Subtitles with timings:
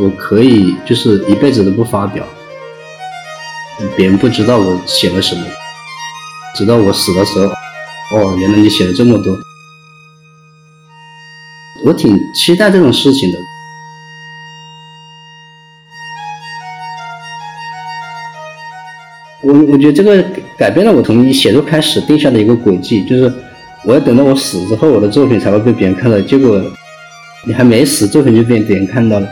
[0.00, 2.26] 我可以就是一辈子都不发表，
[3.96, 5.44] 别人不知道我写了什么，
[6.56, 7.46] 直到我死的时候，
[8.16, 9.38] 哦，原来你写了这么多，
[11.84, 13.38] 我挺期待这种事情的。
[19.42, 20.24] 我我觉得这个
[20.58, 23.32] 改变了我从写作开始定下的一个轨迹，就是
[23.84, 26.20] 我要等到我死之后，我的作品才会被别人看到。
[26.22, 26.60] 结果
[27.46, 29.28] 你还没死，作品就被别人看到了。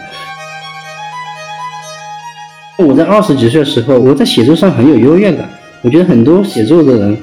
[2.83, 5.49] 我在二十几岁的时候，我在写作上很有优越感。
[5.83, 7.17] 我觉得很多写作的人，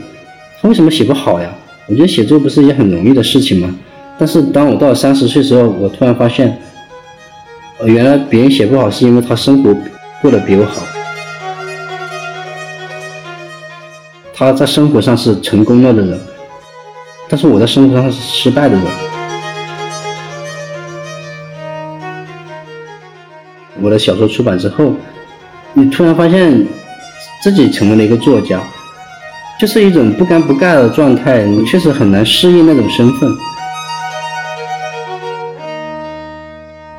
[0.62, 1.50] 他为什么写不好呀？
[1.88, 3.74] 我觉得写作不是一件很容易的事情吗？
[4.18, 6.60] 但是当我到了三十岁时候，我突然发现，
[7.80, 9.74] 呃，原来别人写不好是因为他生活
[10.22, 10.82] 过得比我好。
[14.34, 16.20] 他在生活上是成功了的人，
[17.30, 18.84] 但是我在生活上是失败的人。
[23.82, 24.92] 我的小说出版之后，
[25.74, 26.66] 你突然发现
[27.44, 28.60] 自己成为了一个作家，
[29.60, 33.30] 就是一种不尴不尬的状态，你确实很难适应那种身份。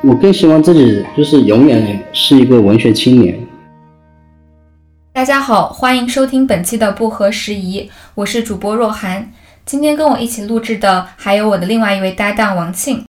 [0.01, 3.37] 我更希望自己就是永远是一个文学青年。
[5.11, 9.31] 大家好，欢迎收听本期的不合时宜，我是主播若涵。
[9.65, 13.03] 今天跟我一起录制的还有我的另外一位搭档王庆。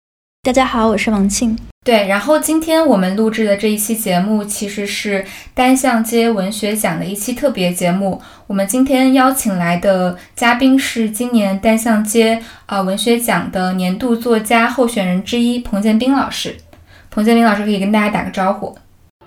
[0.41, 1.58] 大家好，我是王庆。
[1.84, 8.22] 对，然后今天我们录制的这一期节目其实是单向街文学奖的一期特别节目。
[8.47, 16.56] 我们今天邀请来的嘉宾是今年单向街啊文学奖的年度作家候选人之一彭建斌老师。
[17.11, 18.78] 彭建斌老师可以跟大家打个招呼。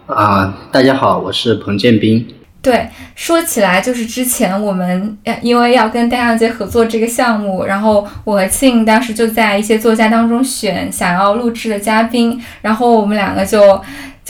[0.06, 2.26] 啊，大家好，我是彭建斌。
[2.62, 13.82] 对，说起来就是之前我们因为要跟单向街合作这个项目，然后我和庆当时就在一些作家当中选想要录制的嘉宾，然后我们两个就。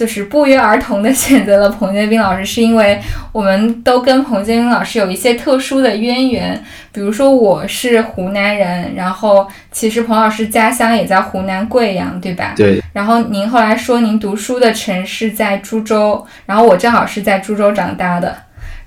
[0.02, 3.00] 就是不约而同的选择了彭建斌老师，是因为
[3.32, 6.60] 我们都跟彭建斌老师有一些特殊的渊源。
[6.92, 12.56] 比如说我是湖南人，然后其实彭老师家乡也在湖南贵阳，对吧？
[12.58, 12.82] 对。
[12.94, 18.36] 然后您后来说您读书的城市在株洲，然后我正好是在株洲长大的。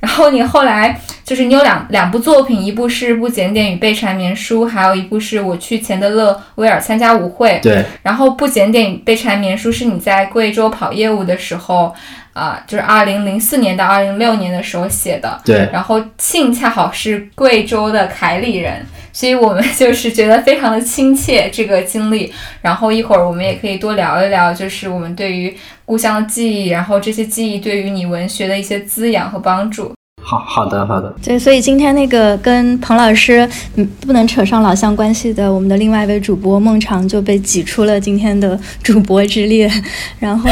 [0.04, 7.58] 然后你后来就是你有两两部作品，一部是《不检点与被缠绵书》，还有一部是我去钱德勒威尔参加舞会。
[7.62, 7.82] 对。
[8.02, 11.94] 然后《不检点与被缠绵书》是你在贵州跑业务的时候，
[12.34, 15.40] 啊，就是二零零四年到二零六年的时候写的。
[15.42, 15.66] 对。
[15.72, 22.30] 然后庆恰好是贵州的凯里人，所以我们 就是觉得非常的亲切这个经历。
[22.60, 25.56] 然后一会儿我们也可以多聊一聊，就是我们对于。
[25.86, 29.93] 故乡的记忆，然后这些记忆对于你文学的一些滋养和帮助。
[30.26, 31.14] 好好的好的。
[31.22, 33.46] 对，所以今天那个跟彭老师
[33.76, 39.70] 嗯不能扯上老乡关系的我们的另外一位主播孟尝就被挤出了今天的主播之列，
[40.18, 40.50] 然后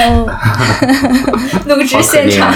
[1.66, 2.54] 录制现场。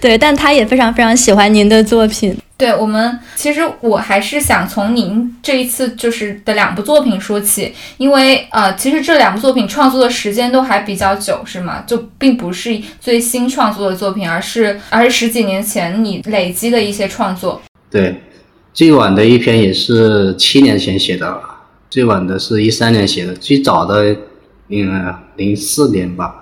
[0.00, 2.36] 对，但他也非常非常喜欢您的作品。
[2.58, 11.84] 对我们，其实我还是想从您这一次就是的两部作品说起，因为呃，其实这两部作品创作的时间都还比较久，是吗？
[11.86, 17.60] 就并不是最新创作的作品，而是而是十几年前你累积的一些创作。
[17.90, 18.22] 对，
[18.72, 21.38] 最晚的一篇也是七年前写的，
[21.90, 24.16] 最晚的是一三年写的，最早的
[24.70, 26.34] 嗯零四年吧，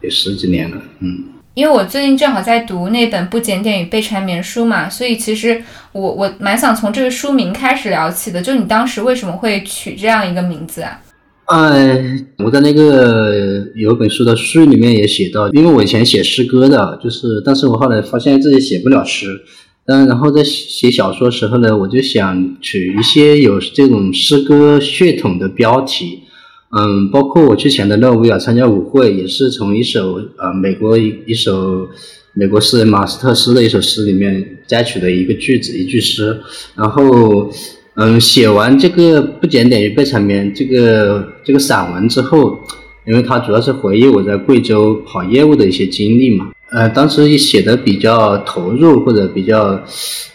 [0.00, 1.24] 有十几年了，嗯。
[1.58, 5.60] 因为我最近正好在读那本《不检点与被缠绵书》嘛，所以其实
[5.90, 8.40] 我我蛮想从这个书名开始聊起的。
[8.40, 11.00] 就你当时为什么会取这样一个名字啊？
[11.46, 19.40] 嗯，我在那个有本书的序里面也写到，因为我以前写诗歌的，就是但是我后来发现自己写不了诗，
[19.86, 26.22] 嗯，然后在写小说时候呢，我就想取一些有这种诗歌血统的标题。
[26.70, 31.88] 嗯，包括我之前的勒维尔参加舞会，也是从一首呃美国一一首
[32.34, 36.38] 美国诗人马斯特斯的一首诗里面摘取的一个句子，一句诗。
[36.74, 37.50] 然后，
[37.94, 42.58] 嗯，写完这个不检点与被缠绵这个这个散文之后，
[43.06, 49.82] 因为它主要是回忆我在贵州跑业务的一些经历嘛，呃，当时也写的比较投入或者比较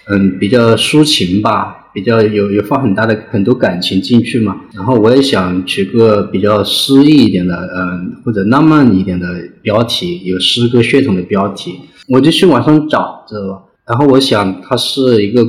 [0.09, 1.82] 嗯比较抒情吧。
[1.93, 9.27] 比较有有放很大的很多感情进去嘛，然后我也想取个比较诗意一点的，嗯，或者浪漫一点的
[9.61, 11.75] 标题，有诗歌血统的标题，
[12.09, 13.63] 我就去网上找，知道吧？
[13.85, 15.45] 然后我想它是一个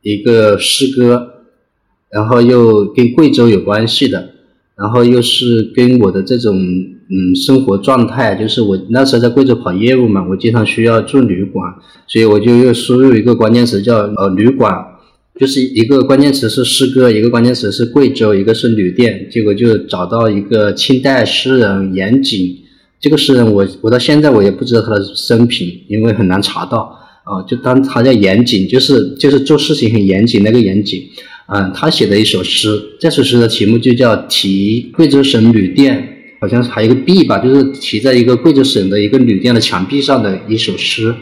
[0.00, 1.28] 一个诗歌，
[2.10, 4.30] 然后又跟贵州有关系的，
[4.76, 11.74] 然后又是跟我的这种嗯生活状态，就是我那时候在贵州跑业务嘛，我经常需要住旅馆，
[12.06, 14.86] 所以我就又输入一个关键词叫呃旅馆。
[15.42, 22.56] 就是一个关键词是诗歌，一个关键词是贵州，一个是旅店，结果就找到一个清代诗人严谨
[23.00, 27.42] 这个诗人我我到现在我也不知道他的生平，因为很难查到啊。
[27.42, 31.02] 就当他叫严谨，就是就是做事情很严谨那个严谨。
[31.48, 35.96] 嗯，他写的一首诗，这首诗的题目就叫《题贵州省旅店》，
[36.40, 41.12] 好像还有一个壁吧，就是题在一个贵州省的一个旅店的墙壁上的一首诗。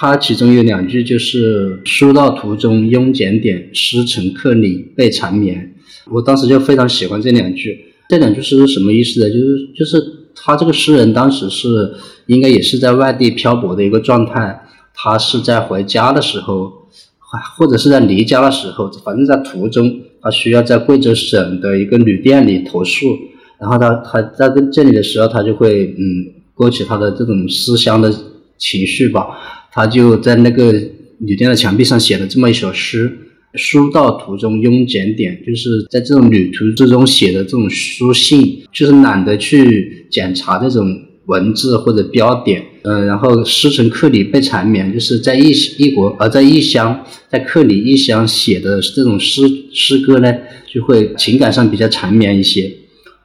[0.00, 5.74] 它其中有两句就是“书到途中庸检点，诗成客里被缠绵”。
[6.10, 7.78] 我当时就非常喜欢这两句。
[8.08, 9.28] 这两句是什么意思呢？
[9.28, 10.02] 就是就是
[10.34, 11.92] 他这个诗人当时是
[12.28, 14.62] 应该也是在外地漂泊的一个状态，
[14.94, 16.72] 他是在回家的时候，
[17.58, 23.04] 或者是在离家的时候，反正在途中，他需要在贵州省的一个旅店里投宿，
[23.60, 28.10] 然后他他在这里的时候，他就会嗯勾起他的这种思乡的
[28.56, 29.26] 情绪吧，
[29.72, 30.72] 他就在那个
[31.18, 33.18] 旅店的墙壁上写了这么一首诗。
[33.54, 40.86] 书到途中庸检点，就是在这种旅途之中写的这种书信，就是懒得去检查这种
[41.26, 50.32] 文字或者标点，嗯，然后诗成客里被缠绵，就是在异异国而在异乡，在客里异乡写的这种诗诗歌呢，
[50.72, 52.72] 就会情感上比较缠绵一些，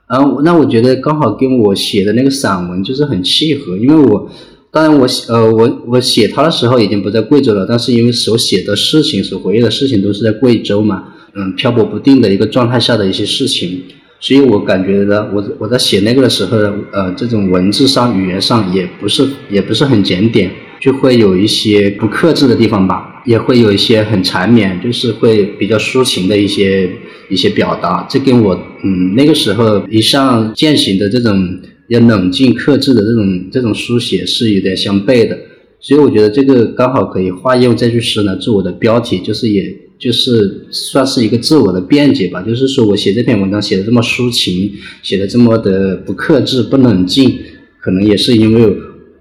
[0.09, 4.27] 然后那我觉得刚好跟我写的那个散文就是很契合，因为我。
[4.75, 11.01] 当然，我写呃，我我写他的时候已经不在贵州了，但是因为所写的事情、所回忆的事情都是在贵州嘛，
[11.33, 13.83] 嗯，漂泊不定的一个状态下的一些事情，
[14.19, 16.57] 所以我感觉到我我在写那个的时候，
[16.91, 20.51] 呃，这种文字上、语言上也不是也不是很检点，
[20.81, 26.91] 就会有一些不克制的地方吧，也会有一些很缠绵，就是会比较抒情的一些
[27.29, 31.61] 一些表达，这跟我嗯那个时候一向践行的这种。
[31.87, 35.37] 要冷静克制的这种这种书写是有点相悖的，
[35.79, 42.41] 所以我觉得这个刚好可以化用这句诗呢做我的标题，就是也就是算是一个自我的辩解吧。
[42.41, 44.71] 就是说我写这篇文章写的这么抒情，
[45.03, 47.39] 写的这么的不克制、不冷静，
[47.79, 48.75] 可能也是因为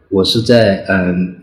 [0.08, 1.37] 我是在嗯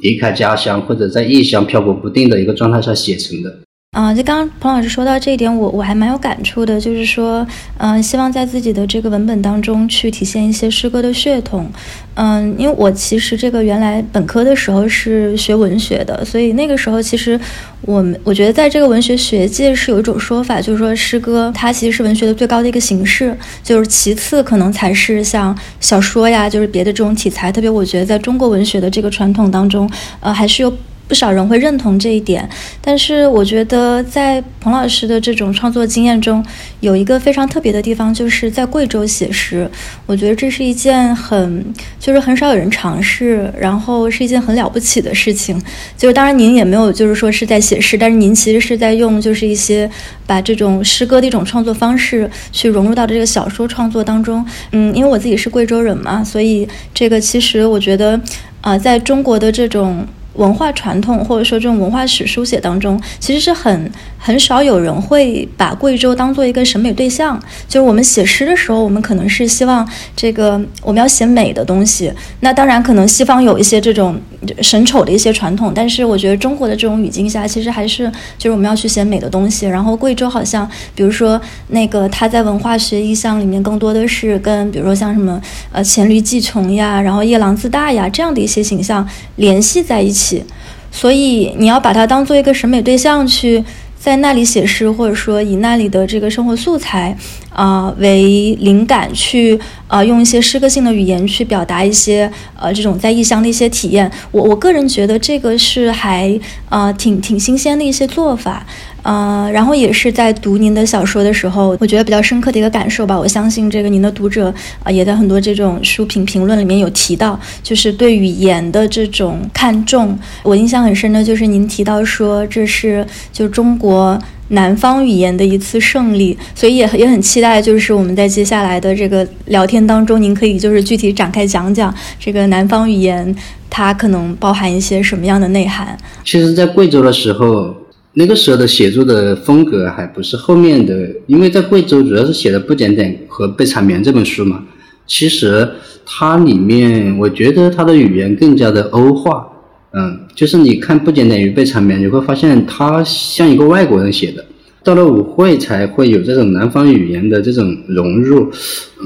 [0.00, 3.60] 离开家乡或者在异乡漂泊不定的一个状态下写成的。
[3.92, 7.44] 啊，就刚刚彭老师说到这一点，我我还蛮有感触的，就是说，
[7.78, 11.68] 嗯，希望在自己的这个文本当中去体现一些诗歌的血统，
[12.14, 17.40] 嗯，因为我其实这个原来本科的时候是学文学的，所以那个时候其实
[17.80, 30.72] 我们我觉得在这个文学学界是有一种说法，就是说诗歌它其实是文学的最高的一个形式，就是其次可能才是像小说呀，就是别的这种题材，特别我觉得在中国文学的这个传统当中，呃，还是有。
[31.08, 32.46] 不少人会认同这一点，
[32.82, 36.44] 但是我觉得在彭老师的这种创作经验中，
[36.80, 39.68] 有一个非常特别的地方，就是在贵州写诗。
[40.04, 41.64] 我觉得这是一件很，
[41.98, 45.58] 就是很少有人尝试，然后是一件很了不起的事情。
[45.96, 49.90] 就是当然您也没有，就是说是在写诗，但是您其实是在用，就是一些
[50.26, 54.44] 把这种诗歌的一种创作方式去融入到这个小说创作当中。
[54.72, 58.20] 嗯，因为我自己是贵州人嘛，所以这个其实我觉得，
[58.60, 60.06] 啊，在中国的这种。
[60.38, 67.40] 文化传统或者说这种文化史书写当中，其实是很很少有人会把贵州当做一个审美对象。
[67.66, 72.12] 就是我们写诗的时候，我们可能是希望这个我们要写美的东西。
[72.40, 74.20] 那当然，可能西方有一些这种
[74.60, 79.66] 审丑的一些传统，但是我觉得中国的这种语境下，其实还是就是我们要去写美的东西。
[79.66, 85.40] 然后贵州好像，比如说那个他在文化学意象里面，更多的是跟比如说像什么
[85.72, 90.44] 呃黔驴技穷呀，然后夜郎自大呀这样的一些形象联系在一起。
[90.90, 93.62] 所以你要把它当做一个审美对象去
[94.08, 97.14] 在那里写诗，或者说以那里的这个生活素材
[97.50, 104.10] 啊为灵感去啊用一些诗歌性的语言去表达一些呃这种在异乡的一些体验。
[104.30, 108.66] 我我个人觉得这个是还啊挺挺新鲜的一些做法。
[109.02, 113.18] 呃，然后也是在读您的小说的时候，我觉得比较深刻的一个感受吧。
[113.18, 114.52] 我相信这个您的读者
[114.82, 120.18] 啊，也在很多这种书评评论里面有提到，就是对语言的这种看重。
[120.42, 133.34] 我印象很深的就是您提到说，这是就中国南方语言的一次胜利，所以也也很期待，就是我们在接下来的这个聊天当中，您可以就是具体展开讲讲这个南方语言
[133.70, 135.96] 它可能包含一些什么样的内涵。
[136.24, 137.74] 其实，在贵州的时候。
[138.18, 144.64] 那个时候的写作的风格还不是后面的，因为在贵州主要是写的不检点和被缠绵这本书嘛。
[145.06, 145.68] 其实
[146.04, 149.46] 它里面，我觉得它的语言更加的欧化，
[149.92, 154.44] 嗯，就是你看不检点与被缠绵，你会发现它像一个外国人写的。
[154.82, 158.50] 到了舞会才会有这种南方语言的这种融入，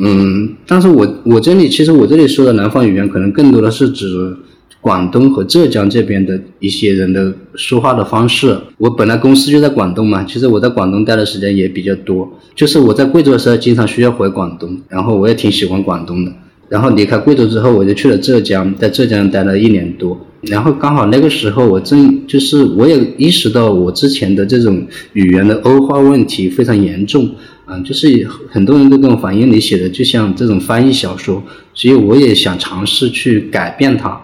[0.02, 4.35] 嗯，但是我我这里其实我这里说的南方语言，可能更多的是指。
[4.83, 12.29] 广东和浙江这边的一些人的说话的方式，我本来公司就在广东嘛，其实我在广东待的时间也比较多。
[12.57, 16.33] 就是我在贵州的时候，经常需要回广东，然后我也挺喜欢广东的。
[16.69, 20.19] 然后离开贵州之后，我就去了浙江，在浙江待了一年多。
[20.41, 27.31] 然后刚好那个时候，我正就是我也意识到我之前的这种语言的欧化问题非常严重，
[27.67, 31.41] 嗯，就是很多人都跟我反映你写的就像这种翻译小说，
[31.73, 34.21] 所以我也想尝试去改变它，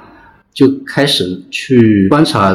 [0.59, 2.53] 就开始去观察，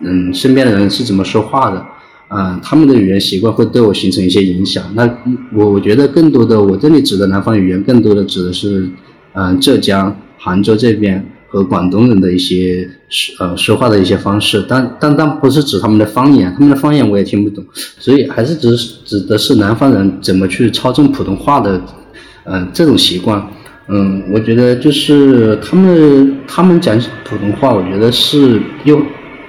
[0.00, 1.86] 嗯，身边的人是怎么说话的。
[2.30, 4.82] 嗯，他们的语言习惯会对我形成一些影响。
[4.96, 5.08] 那
[5.52, 8.88] 我我觉得更多的，我这里指的南方语言，更多的指的是，
[9.34, 14.64] 嗯，浙江杭州这边和广东人的一些说呃说话的一些方式。
[14.68, 17.64] 但但但不是指他们的方言，他们的方言我也听不懂。
[18.00, 21.80] 所以还是指指的是南方人怎么去操纵普通话的，
[22.46, 23.40] 嗯，这种习惯。
[23.88, 29.00] 嗯，我觉得就是他们他们讲普通话，我觉得是又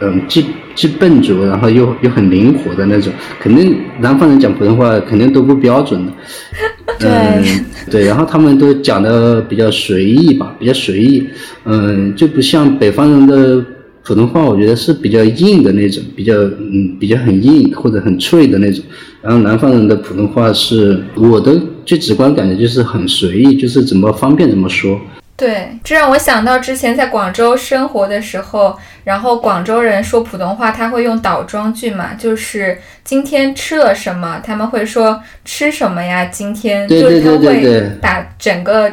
[0.01, 0.45] 嗯既。
[0.75, 6.11] 既笨拙，然后又又很灵活的那种，肯定南方人讲普通话肯定都不标准的。
[6.99, 11.29] 对对，然后他们都讲的比较随意吧，比较随意，
[11.63, 13.65] 嗯，就不像北方人的
[14.05, 18.83] 普通话，我觉得是比较硬的那种，比较嗯比较很硬或者很脆的那种。
[19.21, 25.01] 然后南方人的普通话是我的最直观感觉就是很随意，就是怎么方便怎么说。
[25.35, 36.23] 对，这让我想到之前在广州生活的时候，然后广州人说普通话，他会用倒装句嘛，就是今天吃了什么，他们会说吃什么呀？
[36.25, 38.89] 今天，就是他会把整个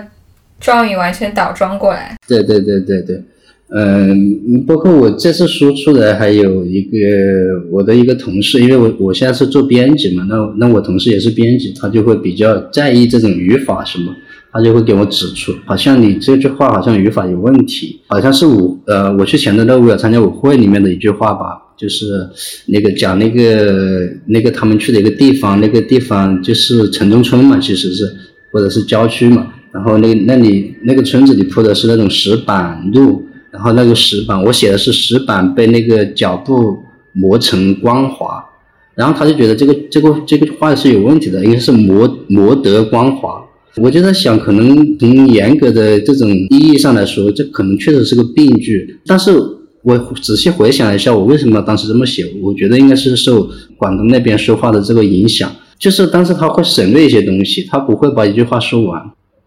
[0.59, 2.16] 状语完全倒装过来。
[2.26, 3.23] 对对对对对，
[3.74, 6.98] 嗯，包括我这次输出的还有一个
[7.70, 14.14] 我的一个同事，因为我我现在是做编辑嘛，那那我同事也是编辑，他就会比较在意这种语法什么。
[14.54, 22.04] 他就会给我指出，好像你这句话好像语法有问题，好像是我呃，我去前头那舞参加舞会里面的一句话吧，就是
[22.66, 28.04] 那个讲那个那个他们去的一个地方，那个地方就是城中村嘛，其实是
[28.52, 36.78] 或者是郊区嘛，然后那那里那个村子里铺的是那种石板路，然后那个石板我写的是石板被那个脚步
[37.12, 38.42] 磨成光滑，
[38.94, 43.44] 然后他就觉得这个这个这个话是有问题的，应该是磨磨得光滑。
[43.76, 48.99] 我就在想，可能从严格的这种意义上来说，这可能确实是个病句。
[49.06, 49.30] 但是
[49.82, 52.25] 我仔细回想了一下，我为什么当时这么写？
[52.42, 59.02] 我觉得应该是受广东那边说话的这个影响，就是当时他会省略一些东西，他不会把一句话说完。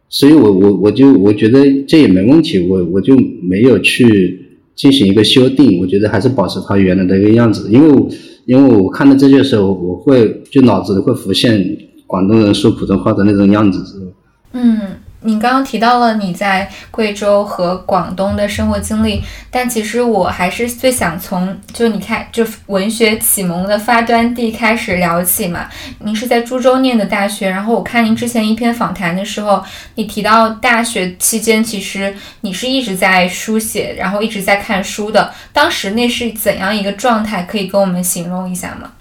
[0.10, 4.40] 所以我我我就我觉得这也没问题，我我就没有去
[4.76, 7.70] 进行一个修订，我觉得还是保持它原来的一个样子。
[7.72, 8.08] 因为
[8.46, 14.14] 因为我看到这些时候，我会就脑子里会浮现广东人说普通话的那种样子。
[14.54, 14.80] 嗯，
[15.26, 25.68] 你刚刚提到了你在贵州和广东的生活经历，但其实我还是最想从就你看就文学启蒙的发端地开始聊起嘛。
[26.04, 29.64] 您是在株洲念的大学，然后我看您之前一篇访谈的时候，
[29.96, 35.32] 你提到大学期间其实你是一直在书写，然后一直在看书的。
[35.52, 37.44] 当时那是怎样一个状态？
[37.44, 38.92] 可以跟我们形容一下吗？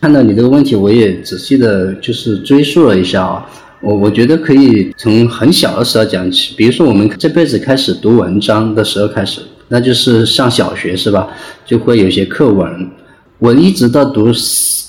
[0.00, 3.46] 看到你这个问题，我也仔细的就是追溯了一下啊。
[3.82, 11.28] 我我觉得可以从很小的时候讲起，比如说我们这辈子开始读文章的时候开始，那就是上小学是吧？
[11.64, 12.90] 就会有些课文。
[13.38, 14.30] 我一直到读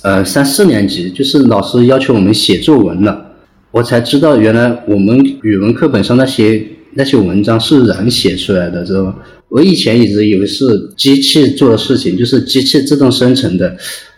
[0.03, 3.31] 呃三四年级，就是老师要求我们写作文了，
[3.71, 6.61] 我才知道原来我们语文课本上那些
[6.95, 9.15] 那些文章是人写出来的，知道吧？
[9.47, 10.65] 我以前一直以为是
[10.97, 13.77] 机器做的事情，就是机器自动生成的。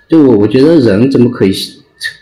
[0.10, 1.54] 就我我觉得人怎么可以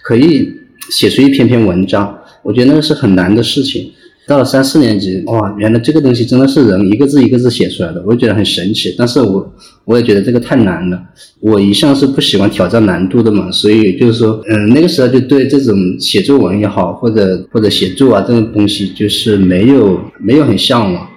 [0.04, 0.52] 可以
[0.90, 2.18] 写出一篇篇文章？
[2.44, 3.92] 我觉得那个是很难的事情。
[4.28, 8.94] 到了三四年级，哇，原来这个东西真的是人一个字一个字写出来的，我觉得很神奇。
[8.96, 11.02] 但是我我也觉得这个太难了。
[11.40, 21.08] 我一向是不喜欢挑战难度的嘛，所以就是说，嗯，那个时候就对这种写作文也好，或者或者写作啊这种东西，就是没有没有很向往。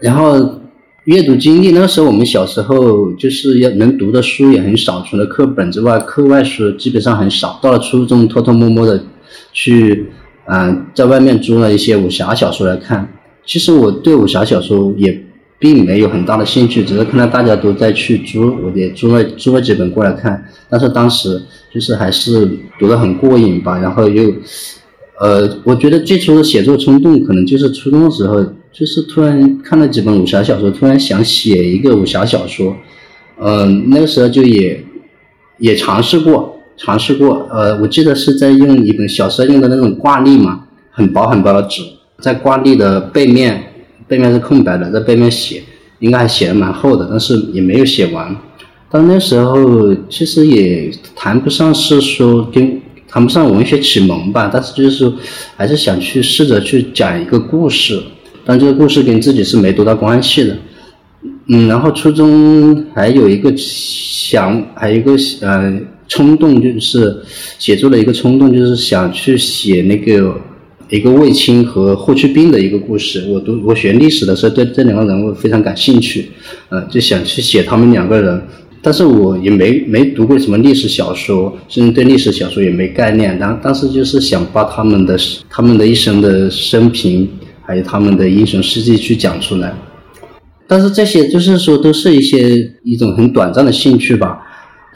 [0.00, 0.60] 然后
[1.04, 7.58] 阅读经历，那个时候我们小时候就是要能读的书也很少，除了课本之外，课外书基本上很少。
[7.62, 9.02] 到了初中，偷偷摸摸的
[9.52, 10.08] 去。
[10.50, 13.06] 嗯，在外面租了一些武侠小说来看。
[13.44, 15.24] 其实我对武侠小说也
[15.58, 20.42] 并没有很大的兴趣，只是看到大家都在去租，我也租了租了几本过来看。
[20.70, 21.40] 但是当时
[21.72, 23.78] 就是还是读得很过瘾吧。
[23.78, 24.32] 然后又，
[25.20, 32.76] 呃，我觉得最初的写作冲动可能就是初中的时候，就是突然看了几本武侠小说，突然想写一个武侠小说。
[33.40, 34.82] 嗯，那个时候就也
[35.58, 36.57] 也尝试过。
[36.78, 41.82] 尝试过，呃，我记得是在用一本小时候用的那种挂历嘛，很薄很薄的纸，
[42.20, 43.72] 在挂历的背面，
[44.06, 45.62] 背面是空白的，在背面写，
[45.98, 48.34] 应该还写的蛮厚的，但是也没有写完。
[48.90, 55.12] 到那时候其实也谈不上是说跟谈不上文学启蒙吧，但是就是说
[55.56, 58.00] 还是想去试着去讲一个故事。
[58.44, 60.56] 但这个故事跟自己是没多大关系的。
[61.48, 67.16] 嗯，然后初中还有一个想，还有一个呃冲动，就是
[67.58, 70.34] 写作的一个冲动，就是想去写那个
[70.88, 73.26] 一个卫青和霍去病的一个故事。
[73.28, 76.30] 我读我学历史的时候，对这两个人物非常感兴趣，
[76.70, 78.42] 呃，就想去写他们两个人。
[78.80, 83.36] 但是我也没没读过什么历史小说，甚至对历史小说也没概念。
[83.38, 85.18] 当当时就是想把他们的
[85.50, 87.28] 他们的一生的生平，
[87.66, 89.74] 还有他们的英雄事迹去讲出来。
[90.68, 94.38] 但是这些就是说，都是一些一种很短暂的兴趣吧。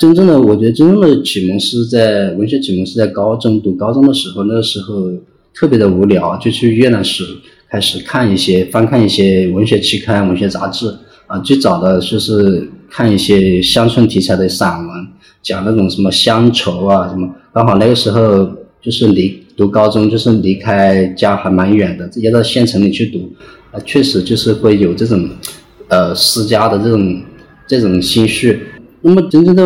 [0.02, 5.12] 真正的，我觉得真正的启蒙是在文学启蒙是在高中读高中的时候，那个时候
[5.54, 7.24] 特别的无聊，就去阅览室
[7.70, 10.92] 开始看一些翻看一些文学期刊、文学杂志
[11.28, 11.38] 啊。
[11.38, 14.88] 最早的就是看一些乡村题材的散文，
[15.40, 17.32] 讲那种什么乡愁啊什么。
[17.54, 18.44] 刚好那个时候
[18.80, 23.32] 就是离读高中，就是离开家还蛮远的，直接到县城里去读
[23.70, 25.28] 啊，确实就是会有这种。
[25.88, 27.22] 呃，私家的这种
[27.68, 28.58] 这种心绪，
[29.02, 29.62] 那么真正的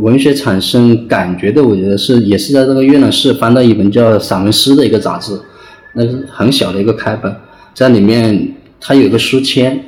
[0.00, 5.38] 文学产生感觉的，我觉得是也是在这个阅览室翻到一本叫《散文诗》的一个杂志，
[5.94, 7.34] 那是很小的一个开本，
[7.74, 9.78] 在里面它有一个书签，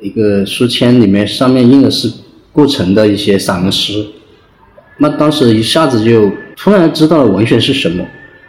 [0.00, 2.10] 一个书签里面上面印的是
[2.52, 4.04] 顾城的一些散文诗，
[4.98, 8.04] 那当时一下子就突然知道了文学是什么，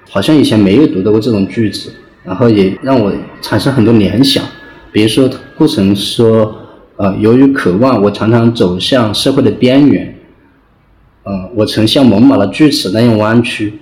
[0.10, 1.92] 好像以前没有读到过这种句子，
[2.24, 4.44] 然后也让我产生很多联想，
[4.92, 6.64] 比如说顾城说。
[7.00, 10.17] 呃，由于渴望，我常常走向社会的边缘。
[11.28, 13.80] 嗯，我曾像猛犸的锯齿那样弯曲。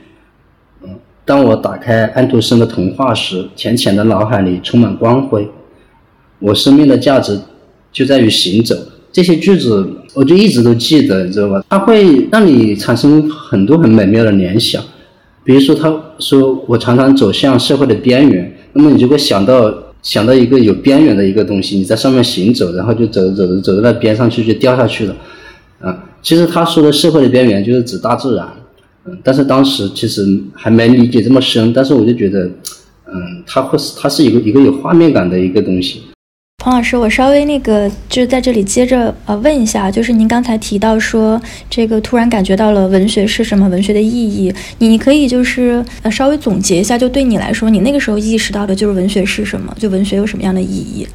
[0.83, 0.89] 嗯，
[1.23, 5.47] 当我打开安徒生的童话时，浅浅的脑海里充满光辉。
[6.39, 7.39] 我生命的价值
[7.91, 8.75] 就在于行走。
[9.11, 11.63] 这些句子，我就一直都记得，你知道吧？
[11.69, 14.81] 它会让你产生很多很美妙的联想。
[15.43, 19.73] 比如说，他说我常常走向社会的边缘，那么你就会想到。
[20.05, 25.15] 想到一个有边缘的一个东西，你在上面行走，然后就走着走着走到那边上去就掉下去了，
[25.79, 28.47] 啊，其实他说的社会的边缘就是指大自然，
[29.05, 32.45] 嗯，但是当时其实还没理解这么深，但是我就觉得，
[33.05, 36.01] 嗯，它会是它是一个一个有画面感的一个东西。
[36.63, 51.07] 黄老师，我稍微那个就是在这里接着呃问一下，就是您刚才提到说这个突然感觉到了文学是什么，文学的意义，你你可以就是呃稍微总结一下，就对你来说，你那个时候意识到的就是文学是什么，就文学有什么样的意义？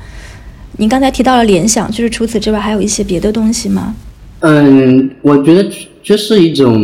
[0.76, 3.96] 您刚才提到了联想，就是除此之外还有一些别的东西吗？
[4.40, 5.68] 嗯，我觉得
[6.02, 6.80] 就是一种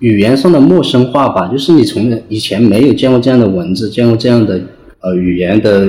[0.00, 4.60] 语言上的陌生化吧，就是你从以前没有见过这样的文字，见过这样的
[5.00, 5.88] 呃语言的。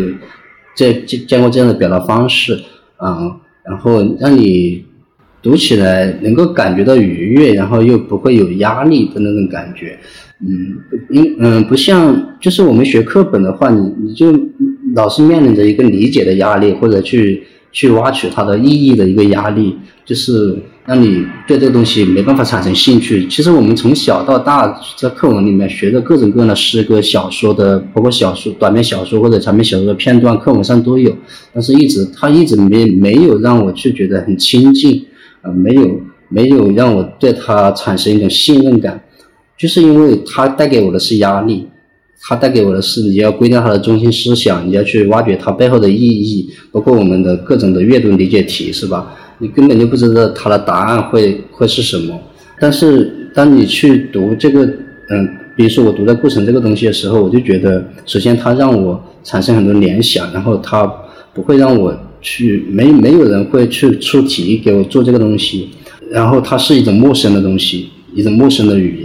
[0.78, 2.54] 这见见过这样的表达方式，
[2.98, 3.32] 啊，
[3.64, 4.84] 然后让你
[5.42, 9.98] 读起来能够感觉到愉悦，然后又不会有压力的那种感觉，
[10.42, 10.76] 嗯，
[11.12, 14.38] 因嗯不像就是我们学课本的话，你你就
[14.96, 17.44] 老是面临着一个理解的压力，或者去
[17.76, 20.58] 去挖取它的意义的一个压力，就是。
[20.88, 23.26] 让你对这个东西没办法产生兴趣。
[23.28, 31.12] 其实我们从小到大在课文里面学的各种各样的诗歌、小说的，包括小说、短篇小说或者长篇小说的片段，课文上都有。
[31.52, 35.04] 但是一直他一直没没有让我去觉得很亲近，
[35.42, 39.04] 呃，没有没有让我对他产生一种信任感，
[39.58, 41.68] 就是因为他带给我的是压力，
[42.28, 49.16] 他带给我的是你要规定他的中心思想，你要去挖掘它背后的意义，包括我们的各种的阅读理解题，是吧？
[49.38, 52.20] 你根本就不知道它的答案会会是什么，
[52.60, 54.66] 但是当你去读这个，
[55.10, 60.92] 嗯，比如说我读到顾城这个东西的时候，我就觉得，首先它让我产生很多联想，然后它
[61.34, 65.70] 不会让我去，没没有人会去出题给我做这个东西，
[66.10, 69.05] 然后它是一种陌生的东西，一种陌生的语言。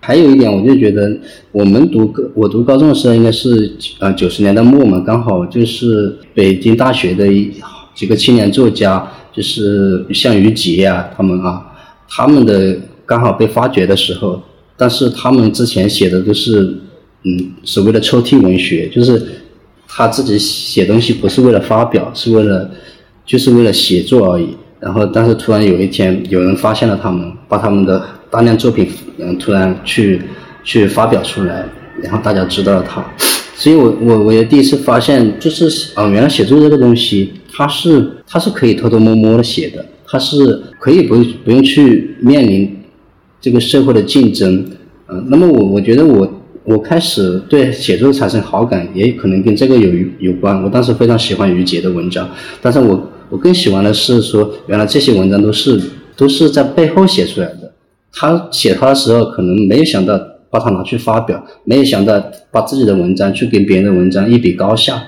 [0.00, 1.16] 还有一点，我就觉得
[1.52, 7.52] 我们读高，我读高中的时候应该是呃九十年代末嘛，刚好就是北京大学的一
[7.94, 9.06] 几个青年作家。
[9.32, 11.64] 就是像于杰啊，他们啊，
[12.08, 14.42] 他们的刚好被发掘的时候，
[14.76, 16.74] 但是他们之前写的都是，
[17.22, 19.22] 嗯，所谓的抽屉文学，就是
[19.86, 22.68] 他自己写东西不是为了发表，是为了，
[23.24, 24.48] 就是为了写作而已。
[24.80, 28.88] 然后，但是突然有一天，有人发现了他们，把他们的大量作品，
[29.18, 30.22] 嗯，突然去
[30.62, 31.64] 去发表出来，
[32.02, 33.04] 然后大家知道了他。
[33.54, 37.32] 所以我我我也第一次发现，就是啊，原来写作这个东西。
[37.52, 42.74] 它是它是可以偷偷摸摸的写的，他是可以不不用去面临
[43.40, 44.64] 这个社会的竞争，
[45.08, 50.62] 嗯，那么我我觉得我我开始对写作产生好感，也可能跟这个有有关。
[50.62, 52.30] 我当时非常喜欢于杰的文章，
[52.62, 55.78] 但是我我更喜欢的是说，原来这些文章都是
[56.16, 57.69] 都是在背后写出来的。
[58.12, 60.18] 他写他的时候，可能没有想到
[60.50, 65.02] 把它拿去发表，没有想到把自己的文章去跟别人的文章一比高下，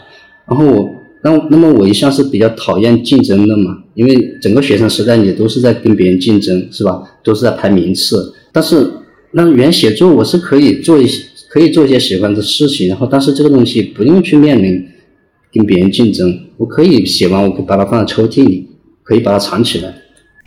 [0.49, 0.89] 然后我。
[1.25, 7.01] 那那么我一向是比较讨厌竞争的嘛，因为整个学生时代你都是在跟别人竞争，是吧？
[7.23, 8.35] 都是在排名次。
[8.51, 8.91] 但是
[9.31, 14.85] 那原写作我是可以做一些，可以做一些喜欢的事情，然后但是这个东西不用去面临
[15.53, 18.67] 跟别人竞争，我可以写完，我可以把它放在抽屉里，
[19.05, 19.95] 可以把它藏起来。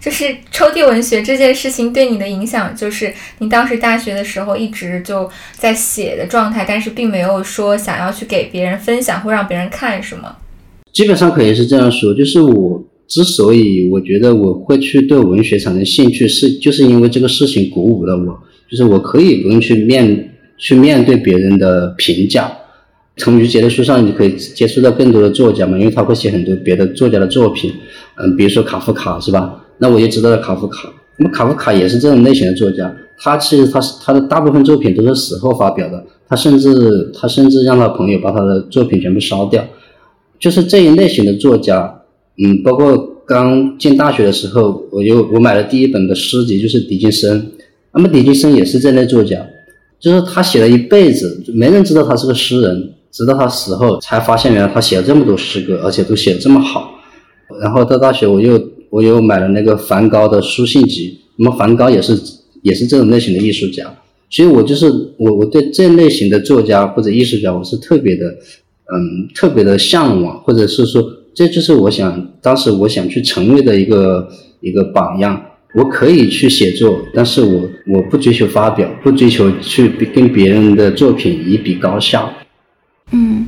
[0.06, 10.36] 就是抽屉文学这件事情对你的影响，就是你当时大学的时候一直就在写的状态，但是并没有说想要去给别人分享或让别人看，是吗？
[10.94, 18.40] 基本上可以是这样说，就是我之所以我觉得我会去对文学产生兴趣，是就是因为这个事情鼓舞了我，
[18.70, 22.56] 就是我可以不用去面去面对别人的评价。
[23.18, 27.72] 从于杰的书上，你可以接触到更多的作家嘛，因为他会写很多别的作家的作品，
[28.16, 29.64] 嗯，比如说卡夫卡是吧？
[29.78, 30.92] 那我就知道了卡夫卡。
[31.18, 39.66] 那么卡夫卡也是这种类型的作家，他其实他是他的大部分作品都是死后发表的，他甚至他甚至让他朋友把他的作品全部烧掉。
[40.38, 42.02] 就是这一类型的作家，
[42.38, 47.52] 嗯，包括刚进大学的时候，我就我买了第一本的诗集，就是狄金森。
[47.94, 49.48] 那么狄金森也是这类作家，
[49.98, 57.00] 就是他写了一辈子，没人知道他是个诗人，直到他死后才发现，原来他写了这么多诗歌，而且都写的这么好。
[57.62, 61.18] 然后到大学，我又我又买了那个梵高的书信集。
[61.38, 62.20] 那么梵高也是
[62.62, 63.84] 也是这种类型的艺术家，
[64.30, 68.36] 所以我就是我我对这类型的作家或者艺术家，我是特别的。
[68.88, 71.02] 嗯，特别的向往，或者是说，
[71.34, 74.30] 这就是我想当时我想去成为的一个
[74.62, 75.44] 一个榜样。
[75.74, 82.32] 我可以去写作，但是我我不追求发表，不追求去跟别人的作品一比高下。
[83.16, 83.48] 嗯。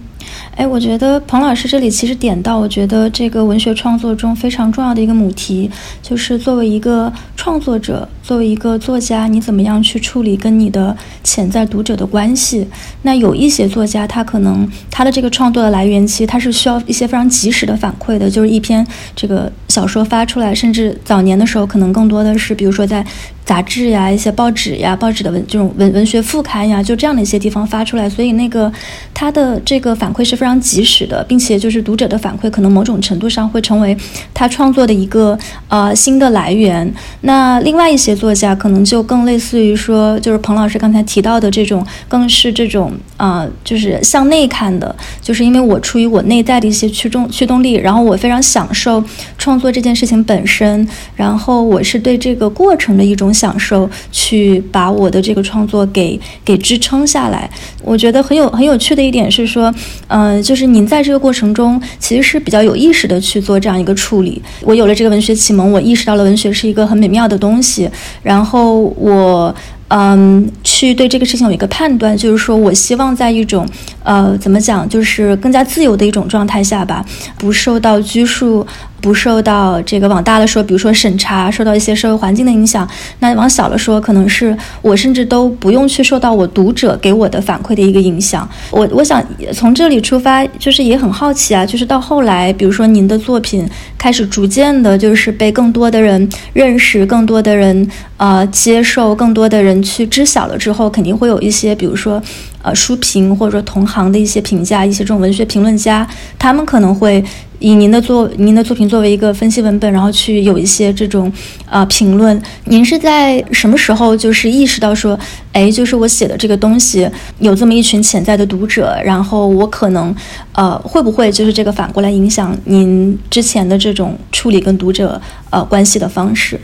[0.55, 5.69] 哎，我觉得彭老师这里其实点到，我觉得这个文学创作中非常重要的一个母题，
[6.01, 12.67] 就是作为一个创作者，作为一个作家，你怎么样去处理跟你的潜在读者的关系？
[13.03, 18.85] 那有一些作家，他可能他的这个创作的来源，其实他是需要一些非常及时的反馈的，就是一篇
[19.15, 23.05] 这个小说发出来，甚至早年的时候，可能更多的是，比如说在。
[23.47, 28.69] 杂志呀，一些报纸呀，报纸的文这种文文学副刊呀，就这样的一些地方发出来，所以那个
[29.13, 33.95] 他的这个反馈是非常及时的，并且就是读者的反馈可能某种程度上会成为
[34.33, 36.93] 他创作的一个呃新的来源。
[37.21, 49.01] 那另外一些作家可能就更类似于说，就是彭老师刚才提到的这种，更是这种啊，就是向内看的，就是因为我出于我内在的一些驱动驱动力，然后我非常享受
[49.37, 53.27] 创作这件事情本身，然后我是对这个过程的一种。
[53.37, 57.47] 享受去把我的这个创作给给支撑下来，
[57.83, 59.71] 我觉得很有很有趣的一点是说，
[60.07, 64.41] 嗯，就是您在这个过程中其实是比较有意识的去做这样一个处理。
[64.63, 67.87] 我有了这个文学启蒙，我意识到了文学是一个很美妙的东西，
[68.23, 69.53] 然后我。
[69.89, 73.65] 嗯，去对这个事情有一个判断，就是说我希望在一种，
[74.03, 77.05] 呃，怎么讲，就是更加自由的一种状态下吧，
[77.37, 78.67] 不受到拘束，
[78.99, 82.87] 不受到这个往大了说，比如说审查，受到一些社会环境的影响。
[83.19, 88.47] 那往小了说，可能是我甚至都不用去受到我读者给我的反馈的一个影响。
[88.71, 99.81] 我我想从这里出发，就是也很好奇啊，就是到后来，比如说您的作品开始逐渐的，就是被更多的人认识，更多的人呃接受，更多的人。
[99.81, 102.21] 去知晓了之后，肯定会有一些，比如说，
[102.61, 107.23] 呃，书评或者说同行的一些评价，一些这种文学评论家，他们可能会
[107.59, 111.31] 以您的作您的作品作为一个分析文本，然后去有一些这种
[111.69, 112.41] 呃评论。
[112.65, 115.17] 您是在什么时候就是意识到说，
[115.53, 120.13] 哎，就是我写的这个东西有这么一群潜在的读者，然后我可能
[120.53, 126.59] 呃会不会就是这个反过来影响您之前的这种处理跟读者呃关系的方式？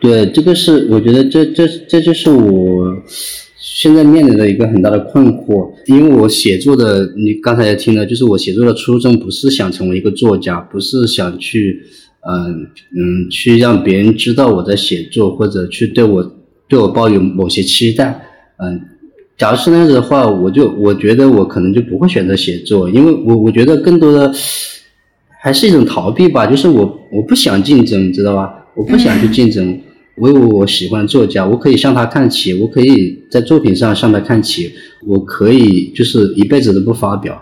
[0.00, 2.96] 对，这个是我觉得这这这就是我
[3.56, 11.82] 现在面临的一个很大的困惑，因为我写作的，你刚才也听了，就是我写作的初衷不是想成为一个作家，不是想去，
[12.20, 16.22] 嗯嗯，去让别人知道我在写作，或者去对我
[16.68, 18.24] 对我抱有某些期待，
[18.58, 18.80] 嗯，
[19.36, 24.32] 假如是那样子的话，我就我觉得我可能就不会选择写作，因为我我觉得更多的
[25.42, 26.82] 还是一种逃避吧，就是我
[27.12, 28.48] 我不想竞争，知道吧？
[28.76, 29.76] 我不想去竞争。
[30.20, 34.70] 为我喜欢作家，我可以向他看齐，我可以在作品上向他看齐，
[35.06, 37.40] 我可以就是一辈子都不发表，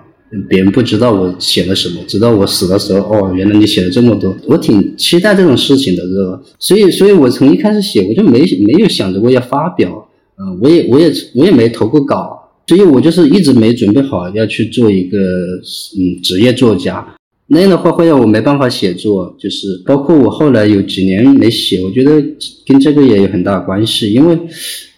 [0.49, 6.43] 别人不知道我写了什么，直到我死的时候，哦，原来你写了这么多，我挺期待这种事情的，知道吧？
[6.59, 10.09] 所以，所以我从一开始写，我就没没有想着过要发表，
[10.39, 17.07] 嗯，我也我也我也没投过稿，所以我就是一直没准备好要去做一个嗯职业作家。
[17.49, 22.21] 那样的话会让我没办法写作，就是包括我后来有几年没写，我觉得
[22.67, 24.13] 跟这个也有很大关系。
[24.13, 24.37] 因为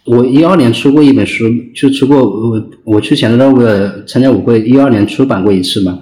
[0.05, 5.99] 我一二年出过一本书，就出过我我去前的那个参加舞会，一二年出版过一次嘛，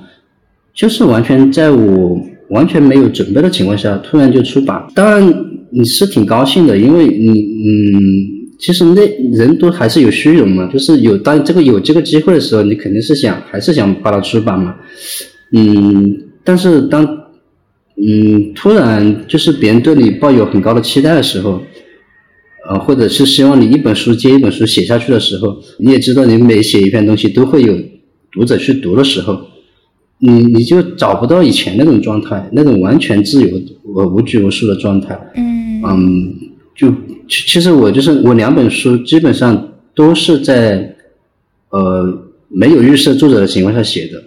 [0.73, 2.17] 就是完全在我
[2.49, 4.81] 完全没有准备的情况下，突然就出版。
[4.95, 7.83] 当然你是挺高兴的，因为你嗯，
[8.57, 9.05] 其实那
[9.37, 14.73] 人都还是有虚荣嘛，就是有当这个有这个机会的时候，你肯定是想还是想把它出版嘛。
[15.51, 17.03] 嗯，但是当
[17.97, 21.61] 嗯突然就是别人对你抱有很高的期待的时候。
[22.69, 27.73] 呃，或者是希望你一本书接一本书写下去的时候，你也知道你每写一篇东西都会有
[28.29, 29.39] 读者去读的时候，
[30.19, 33.57] 你你就找不到以前那种状态，那种完全自由、
[33.95, 35.17] 呃无拘无束的状态。
[35.37, 36.35] 嗯嗯，
[36.75, 36.89] 就
[37.29, 40.93] 其其实我就是我两本书基本上都是在
[41.69, 44.21] 呃没有预设作者的情况下写的，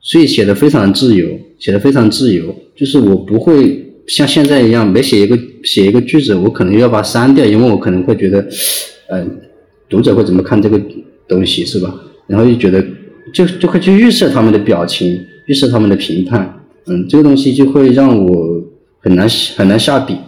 [0.00, 1.26] 所以写的非常自由，
[1.62, 3.88] 写的非常自由，就是我不会。
[4.08, 8.44] 像现在一样，每写一个写一个句子，我可能要把它删掉，因为我可能会觉得，
[9.08, 9.40] 嗯，
[9.88, 10.76] 读者会怎么看这个
[11.28, 11.94] 东西，是吧？
[12.26, 12.84] 然后就觉得，
[13.32, 16.52] 就就会去预设他们的表情，预设他们的评判，
[16.86, 18.60] 嗯，这个东西就会让我
[18.98, 20.18] 很难很难下笔。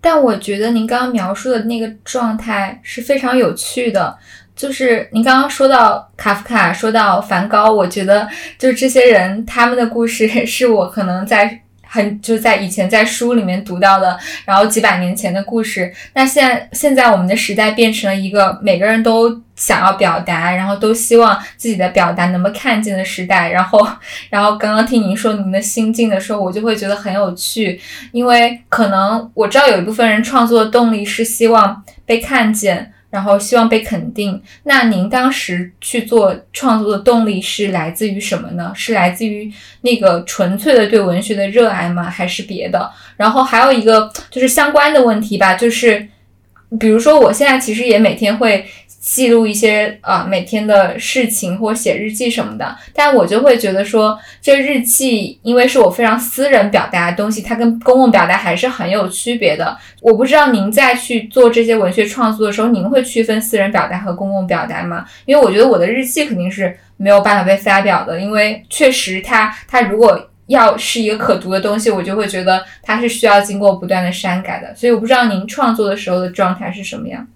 [0.00, 4.16] 但我觉得您刚刚描述的那个状态是非常有趣的，
[4.54, 11.58] 就是您刚刚说到卡夫卡，说到梵高，我觉得就是这些人他们的故事 是我可能在。
[11.94, 15.92] 很就在以前在书里面读到的，然后几百年前的故事。
[16.14, 23.50] 那现在现在我们的时代变成了一个每个人都想要表达，然后都希望自己的表达能被看见的时代。
[23.50, 23.86] 然后，
[24.30, 27.78] 然后刚刚听您说您的心境的时候，我就会觉得很有趣，
[28.12, 32.90] 因为可能我知道有一部分人创作的动力是希望被看见。
[33.12, 34.42] 然后希望被肯定。
[34.62, 38.72] 那您当时去做创作的动力是来自于什么呢？
[38.74, 42.04] 是来自于那个纯粹的对文学的热爱吗？
[42.04, 42.90] 还是别的？
[43.16, 46.08] 然后还有一个就是相关的问题吧，就是
[46.80, 48.66] 比如说我现在其实也每天会。
[49.02, 59.76] 记录一些啊每天的事情或写日记什么的，但我就会觉得说，这日记因为是我非常私人表达的东西，它跟公共表达还是很有区别的。
[60.00, 65.04] 我不知道您在去做这些文学创作的时候，您会区分私人表达和公共表达吗？
[65.24, 74.72] 因为我觉得我的日记肯定是没有办法被发表的，因为确实它它如果要是一个可读的东西，我就会觉得它是需要经过不断的删改的。
[74.76, 77.26] 所以我不知道您创作的时候的状态是什么样。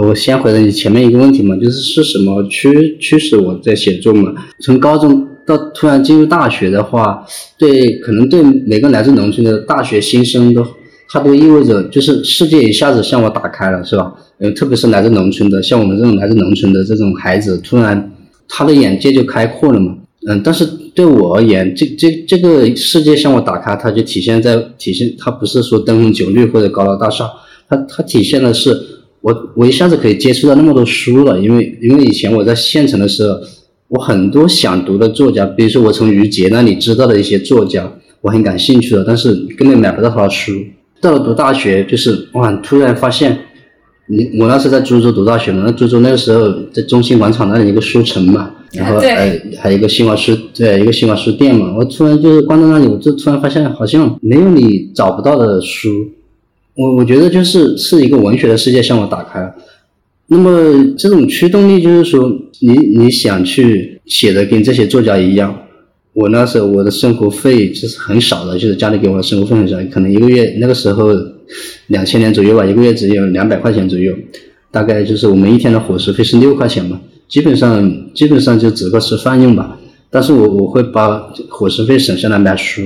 [0.00, 4.32] 我先回答你前面一个问题嘛，就是是什么驱驱使我在写作嘛？
[4.60, 7.26] 从高中到突然进入大学的话，
[7.58, 10.66] 对，可能对每个来自农村的大学新生都，
[11.10, 14.14] 它都意味着就是世界一下子向我打开了，是吧？
[14.38, 18.12] 嗯，特别是来自农村的，像我们这种来自农村的这种孩子，突然
[18.48, 19.94] 他的眼界就开阔了嘛。
[20.26, 27.28] 嗯，但是对我而言，这这这个世界向我打开，它就体现在体现，它不是说灯红酒绿或者高楼大厦，
[27.68, 28.91] 它它体现的是。
[29.22, 33.38] 我我一下子可以接触到那么多书了，因为因为以前我在县城的时候，
[33.88, 40.52] 我很多想读的作家，比如说我从于杰那里知道的一些作家，我很感兴趣的，但是根本买不到他的书。
[41.00, 43.38] 到了读大学，就是哇，突然发现，
[44.06, 55.88] 你我那时在株洲读大学嘛，那株洲那个时候在中心广场那里一个书城嘛，然后还还有一个新华书，对，一个新华书店嘛，我突然就是逛到那里，我就突然发现好像没有你找不到的书。
[56.74, 59.54] 我我觉得就是是一个文学的世界向我打开了，
[60.28, 62.30] 那么这种驱动力就是说，
[62.60, 65.54] 你你想去写的跟这些作家一样，
[66.14, 71.08] 我那时候我的生活费就是很少的，就是家里给我的生活费很少，可能一个月那个时候
[71.88, 74.14] 两千年左右吧，一个月只有两百块钱左右，
[74.70, 81.18] 大概就是我们一天的伙食费是六块钱嘛，基本上基本上就只够吃饭用吧，但是我我会把
[81.50, 82.80] 伙食费省下来买书。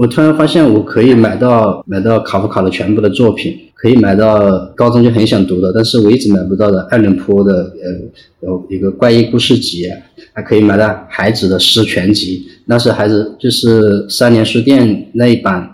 [0.00, 7.52] 我突然发现，我可以买到买到卡夫卡的全部的作品，可以买到高中就很想读的，但是我一直买不到的爱伦坡的
[7.84, 9.84] 呃有一个怪异故事集，
[10.32, 15.70] 还可以买到孩子的诗全集，那是孩子就是三联书店那一版，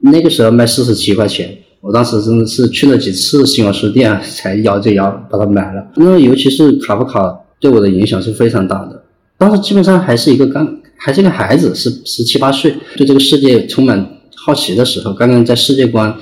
[0.00, 5.86] 那个时候卖四十七块钱，我当时真的是去了几次新华书店 才咬着牙把它买了。
[5.96, 9.02] 那尤其是卡夫卡对我的影响是非常大的，
[9.36, 10.66] 当时基本上还是一个刚。
[10.98, 16.14] 还是个孩子，十十七八岁，对这个世界充满好奇的时候，刚刚在世界观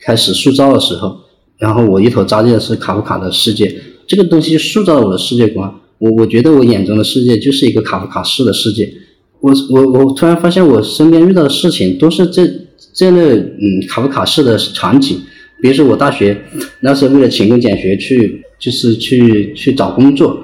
[0.00, 1.20] 开始塑造的时候，
[1.58, 3.72] 然后我一头扎进的是卡夫卡的世界，
[4.06, 5.72] 这个东西塑造了我的世界观。
[5.98, 8.92] 我我觉得我眼中的世界就是一个卡夫卡式的世界。
[9.40, 12.48] 我我我突然发现我身边遇到的事情都是这
[12.94, 15.20] 这类嗯卡夫卡式的场景。
[15.60, 16.42] 比如说我大学
[16.80, 20.36] 那时候为了勤工俭学去就是去去找工作，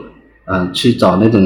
[0.44, 1.42] 啊去找那种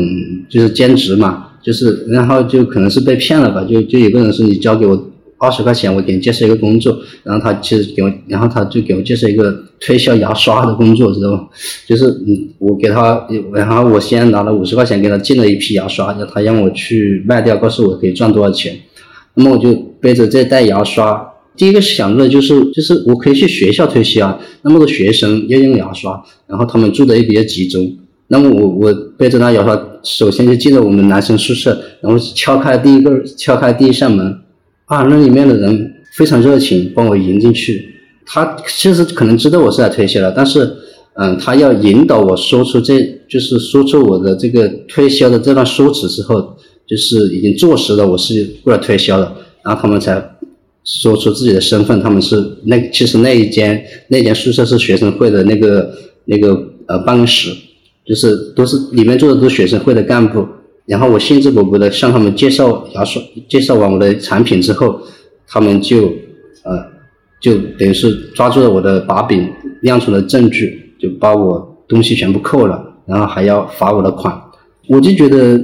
[0.49, 1.49] 就是兼职嘛。
[1.63, 11.49] 就是，然后就可能是被骗了吧，就就有个人说你交给我二十块钱，我给你介绍一个工作，然后他其实给我，然后他就给我介绍一个推销牙刷的工作，知道吗？
[11.87, 18.79] 就是嗯，我给他，然后我先拿了五十块钱给他进了一批牙刷，然后他让我去卖掉，告诉我可以赚多少钱。
[19.35, 27.97] 那么我就背着这袋牙刷，第一个想的就是就是我可以去学校推销，那么多学生要用牙刷，然后他们住的也比较集中。
[28.33, 34.27] 那么我我背着那牙刷，首先就进了我们男生宿舍，然后敲开第一个敲开第一扇门，
[34.87, 37.95] 啊，那里面的人非常热情，帮我迎进去。
[38.25, 40.75] 他其实可能知道我是来推销的，但是
[41.13, 49.31] 嗯，他要引导我说出这就是说出我的这个推销的这段说辞之后，就是已经坐实了我是过来推销的，
[49.63, 50.37] 然后他们才
[50.85, 55.93] 说出自己的身份，他们是那其实那一间那间宿舍是学生会的那个
[56.25, 56.49] 那个
[56.87, 57.51] 呃办公室。
[58.13, 60.47] 就是都是里面坐的都是学生会的干部，
[60.85, 65.01] 然后我兴致勃勃的向他们介绍牙刷，介绍完我的产品之后，
[65.49, 66.13] 他们就
[66.63, 66.85] 呃
[67.41, 74.39] 就等于是抓住了我的把柄，亮出了证据，就把我东西全部扣了，然后还要罚我的款，
[74.89, 75.59] 我就觉得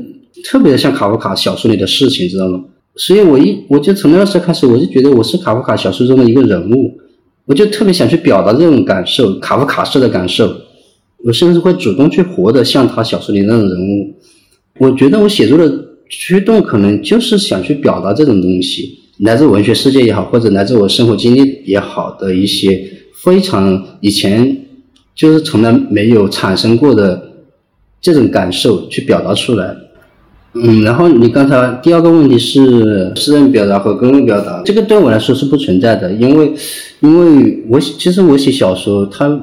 [0.44, 2.64] 特别的像卡夫卡小说里的事情，知道吗？
[2.96, 6.98] 所以我一我就从那时候开始，我就觉得我是卡夫卡小说中的一个人物，
[7.44, 10.50] 我就特别想去表达这种感受，卡夫卡式的感受。
[11.28, 14.14] 我甚至会主动去活得像他小说里那种人物。
[14.78, 15.70] 我觉得我写作的
[16.08, 22.82] 驱动可能就是想去表达这种东西，来自文学世界也好，或者来自我生活经历也好的一些
[23.22, 24.64] 非常以前
[25.14, 27.30] 就是从来没有产生过的
[28.00, 29.76] 这种感受去表达出来。
[30.54, 36.52] 嗯，然后你刚才第二个问题是私人表达和公共表达，这个对我来说是不存在的，因为
[37.00, 39.38] 因为我其实我写小说它。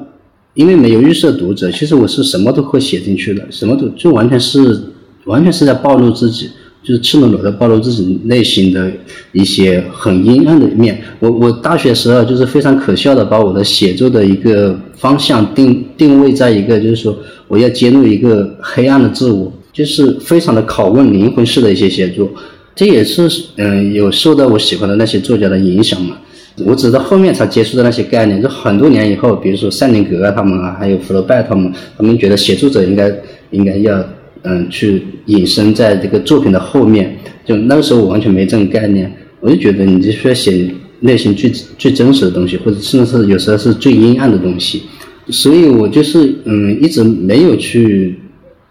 [0.55, 4.81] 因为没有预设读者，其实我是什么都会写进去的，什么都就完全是
[5.25, 6.49] 完全是在暴露自己，
[6.81, 8.91] 就是赤裸裸的暴露自己内心的
[9.33, 11.01] 一些很阴暗的一面。
[11.19, 22.29] 我我大学时候就是非常可笑的把我的写作的一个方向定定位在一个就是说我要揭露一个黑暗的自我，就是非常的拷问灵魂式的一些写作，
[22.73, 26.15] 这也是嗯有受到我喜欢的那些作家的影响嘛。
[26.63, 33.13] 我只是后面才接触的那些概念，就很多年以后，比如说塞林格啊他们啊，还有福楼拜他们，他们觉得写作者应该
[33.51, 34.01] 应该要
[34.43, 37.17] 嗯去隐身在这个作品的后面。
[37.43, 44.83] 就那个时候我完全没这种概念，我就觉得你就需要写内心最最真实的东西，或者甚至是有时候是最阴暗的东西。
[45.27, 48.17] 所以我就是嗯一直没有去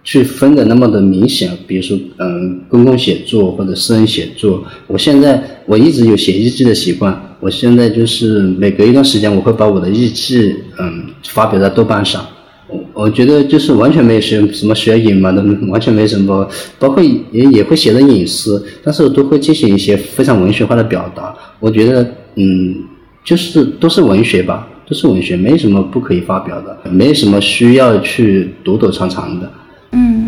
[0.02, 4.64] 去分的那么的明显，比如说嗯公共写作或者私人写作。
[4.86, 7.30] 我现在我一直有写日记的习惯。
[7.44, 12.24] 我现在就是每隔一段时间，我会把我的日记，嗯，发表在豆瓣上。
[12.66, 21.34] 我我觉得就是完全没有什什么需要隐瞒的，完全没什么，包括也也会写的隐私，但是都会进行一些非常文学化的表达。
[21.60, 22.02] 我觉得，
[22.36, 22.76] 嗯，
[23.22, 29.52] 就是都是文学吧，都是文学，没什么不可以发表的，没什么需要去躲躲藏藏的。
[29.92, 30.23] 嗯。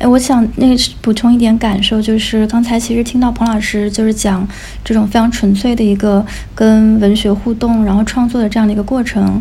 [0.00, 4.48] 哎，我想那个补充一点感受，就是刚才其实听到彭老师就是讲
[4.82, 9.38] 这种非常纯粹的一个跟文学互动，然后创作的这样的一个过程，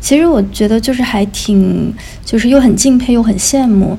[0.00, 1.92] 其实我觉得就是还挺，
[2.24, 3.98] 就是又很敬佩又很羡慕。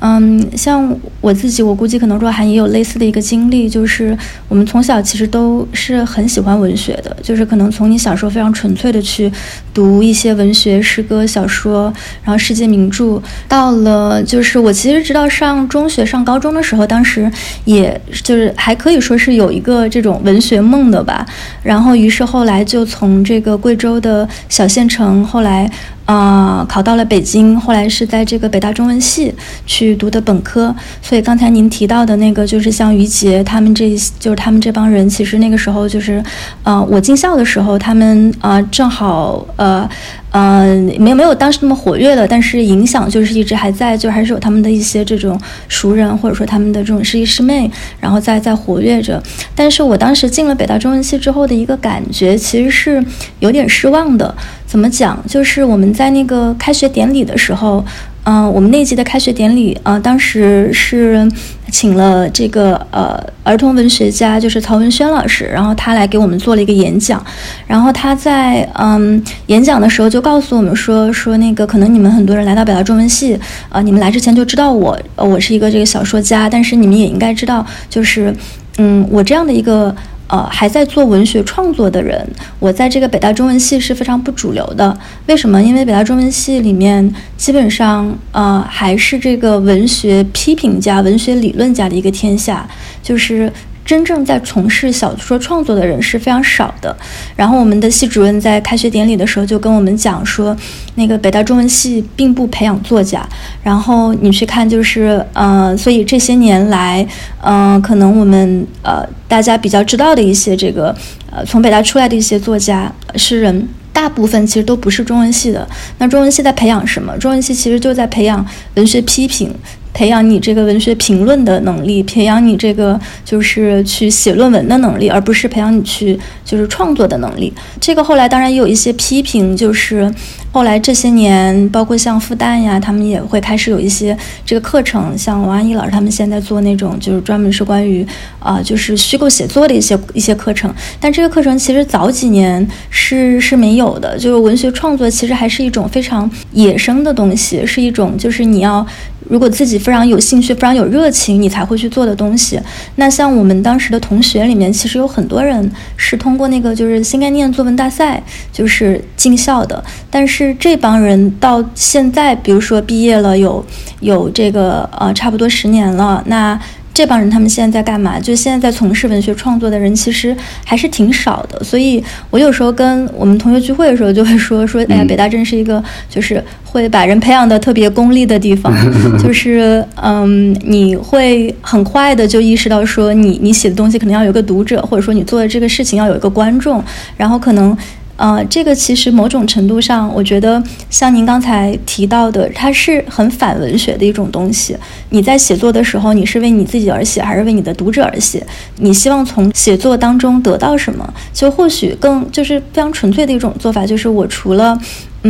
[0.00, 4.16] 嗯，像我自己，我估计可能若涵也有类似的一个经历，就是
[4.48, 9.30] 我们从小其实都是很喜欢文学的，就是可能从你小时候非常纯粹的去
[9.74, 17.28] 读一些文学诗歌、小说，然后世界名著，到了就是我其实直到上中学、上高中的时候，当时
[17.64, 21.26] 也就是还可以说是有一个这种文学梦的吧，
[21.62, 25.68] 然后于是后来就从这个贵州的小县城，后来。
[26.08, 29.34] 啊，考到了北京，后来是在这个北大中文系
[29.66, 30.74] 去读的本科。
[31.02, 36.24] 所以刚才您提到的那个，就是像于杰他们这一，就是他们这帮人，其实那个时候就是，
[36.62, 39.86] 呃，我进校的时候，他们啊正好呃。
[40.30, 47.68] 嗯，没有没有当时那么活跃的，但是影响就是一直还在，就还是有他们的一些这种熟人，或者说他们的这种师弟师妹，
[47.98, 49.20] 然后在在活跃着。
[49.54, 53.02] 但是我当时进了北大中文系之后的一个感觉，其实是
[53.40, 54.32] 有点失望的。
[54.68, 55.20] 怎么讲？
[55.26, 57.84] 就是我们在那个开学典礼的时候。
[58.24, 61.26] 嗯，我们那届的开学典礼啊，当时是
[61.70, 67.24] 请了这个呃儿童文学家，就是曹文轩老师，然后他来给我们做了一个演讲。
[67.66, 73.38] 然后他在嗯演讲的时候就告诉我们说说那个可能你们很多人来到北大中文系
[73.70, 78.34] 啊，你们来之前就知道我呃我是一个这个小说家，但是你们也应该知道，就是
[78.76, 79.96] 嗯我这样的一个。
[80.28, 82.26] 呃，还在做文学创作的人，
[82.58, 84.96] 我在这个北大中文系是非常不主流的。
[85.26, 85.60] 为什么？
[85.62, 92.68] 因为北大中文系里面基本上呃还是这个文学批评家、文学理论家的一个天下，
[93.02, 93.50] 就是
[93.88, 96.94] 真正在从事小说创作的人是非常少的。
[97.34, 100.54] 然后我们的系主任在开学典礼的时候就跟我们讲说，
[100.96, 103.26] 那个北大中文系并不培养作家。
[103.62, 107.06] 然后你去看，就是呃，所以这些年来，
[107.40, 110.94] 嗯，可能我们呃大家比较知道的一些这个
[111.30, 113.66] 呃从北大出来的一些作家诗人。
[113.90, 115.66] 大部分其实都不是中文系的。
[115.98, 117.18] 那中文系在培养什么？
[117.18, 119.52] 中文系其实就在培养文学批评。
[119.92, 127.52] 培养你这个文学评论的能力，培养你这个就是去写论文的能力，而不是培养你去就是创作的能力。
[127.80, 130.12] 这个后来当然也有一些批评，就是
[130.52, 134.16] 后来这些年，包括像复旦呀，他们也会开始有一些
[134.46, 138.06] 这个课程，像王安忆老师他们现在做那种就是专门是关于
[138.38, 140.72] 啊就是虚构写作的一些一些课程。
[141.00, 148.86] 但这个课程其实早几年是是没有的，就是文学创作其实还是一种非常野生的东西，是一种就是你要。
[149.28, 152.58] 如果自己非常有兴趣、非常有热情，你才会去做的东西。
[152.96, 158.22] 那像我们当时的同学里面，其实有很多人是通过那个就是新概念作文大赛
[158.52, 159.82] 就是进校的。
[160.10, 163.64] 但是这帮人到现在，比如说毕业了有
[164.00, 166.58] 有这个呃差不多十年了，那。
[166.98, 168.18] 这帮人他们现在在干嘛？
[168.18, 175.80] 就现在在从事文学创作的人其实还是挺少的，所以我有时候跟我们同学聚会的时候就会说说，哎呀，北大真是一个
[176.10, 178.74] 就是会把人培养的特别功利的地方，
[179.22, 186.82] 就是嗯，你会很快的就意识到说，你你写的东西可能要有个读者，或者说你做的这个事情要有一个观众，
[187.16, 187.78] 然后可能。
[188.18, 190.60] 呃，这个其实某种程度上，我觉得
[190.90, 194.76] 像您刚才提到的，它是很反文学的一种东西。
[195.10, 198.44] 你在写作的时候，你是为你自己而写，还是为你的读者而写？
[198.78, 201.14] 你希望从写作当中得到什么？
[201.32, 204.76] 就或许更就是非常纯粹的一种做法，就是我除了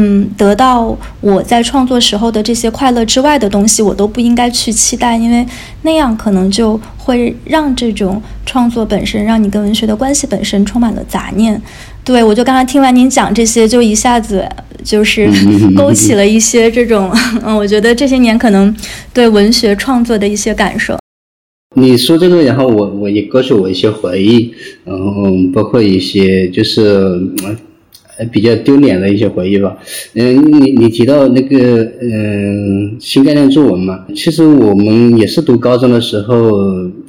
[0.00, 5.44] 嗯得到我在创作时候的这些快乐之外的东西，我都不应该去期待，因为
[5.82, 11.60] 那样可能就会让这种创作本身，让你跟文学的关系本身充满了杂念。
[12.04, 14.48] 对，我就刚才听完您讲这些，就一下子
[14.84, 15.28] 就是
[15.76, 17.10] 勾起了一些这种，
[17.44, 18.74] 嗯，我觉得这些年可能
[19.12, 20.96] 对文学创作的一些感受。
[21.76, 27.14] 你说这个，然后我我也勾起我一些回忆，然后包括一些就是
[28.26, 29.76] 比较丢脸的一些回忆吧。
[30.14, 36.52] 嗯，你你提到那个嗯新概念作文嘛，其实我们也是读高中的时候，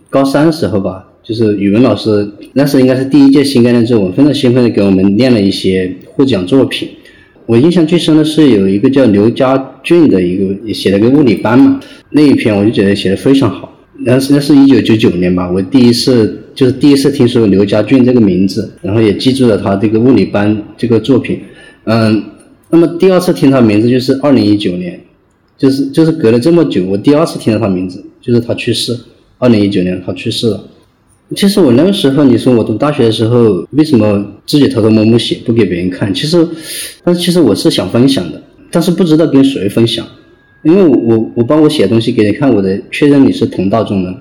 [0.10, 1.05] 高三时候吧。
[1.22, 6.89] 就是语文老师，那时应该是第一届新概念作文，非常兴奋的给我们念了一些获奖作品。
[7.45, 11.80] 我印象最深的是有一个叫刘家俊的一个写了个物理班嘛，
[12.14, 13.72] 那一篇我就觉得写的非常好。
[14.05, 21.39] 那是那是一九九九年吧，我第一次就是第一次听说刘家俊这个名字，然后也记住了他这个物理班这个作品。
[21.86, 22.22] 嗯，
[22.70, 24.99] 那么第二次听他名字就是二零一九年，
[25.57, 28.93] 就是就是隔了这么久，我第二次听到他名字，就是他去世，
[29.38, 30.62] 二零一九年他去世了。
[31.34, 36.14] 其实我那个时候，你说我读大学的时候，为什么自己偷偷摸摸写，不给别人看？
[36.14, 36.45] 其实，
[37.05, 40.05] 但是其实我是想分享的，但是不知道跟谁分享，
[40.64, 44.14] 因为我我把我写东西给你看，我的确认你是同道中人。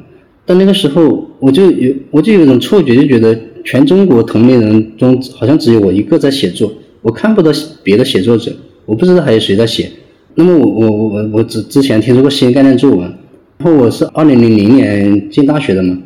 [0.48, 6.72] 但那个时候，我就有我就有一种错觉，就觉得全中国同龄人中，好像只有我一个在写作，
[7.02, 8.50] 我看不到别的写作者，
[8.86, 9.90] 我不知道还有谁在写。
[10.36, 13.00] 那么我我我我我之之前听说过新概念作文，
[13.58, 15.98] 然后我是二零零零年进大学的嘛。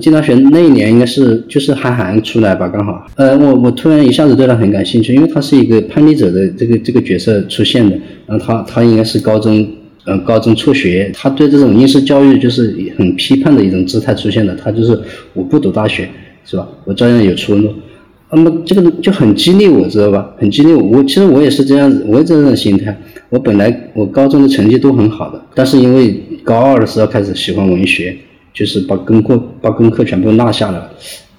[0.00, 3.06] 进大学那一年应该是就是韩寒出来吧，刚好。
[3.16, 7.96] 呃，我我突然一下子对他很感兴趣，因为他是一个叛逆者的这个这个角色出现的。
[8.26, 9.66] 然后他他应该是高中，
[10.06, 14.54] 呃，高中辍学，他对这种应试教育就是很批判的一种姿态出现的。
[14.54, 14.98] 他就是
[15.32, 16.08] 我不读大学，
[16.44, 16.68] 是吧？
[16.84, 17.72] 我照样有出路。
[18.30, 20.30] 那么这个就很激励我，知道吧？
[20.38, 20.82] 很激励我。
[20.82, 22.96] 我其实我也是这样子，我也这种心态。
[23.28, 28.16] 我本来我高中的成绩都很好的，但是因为高二的时候开始喜欢文学。
[28.52, 30.88] 就是把功课把功课全部落下了，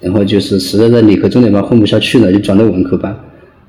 [0.01, 3.17] 然后就是实在在理科重点班混不下去了，就转到文科班。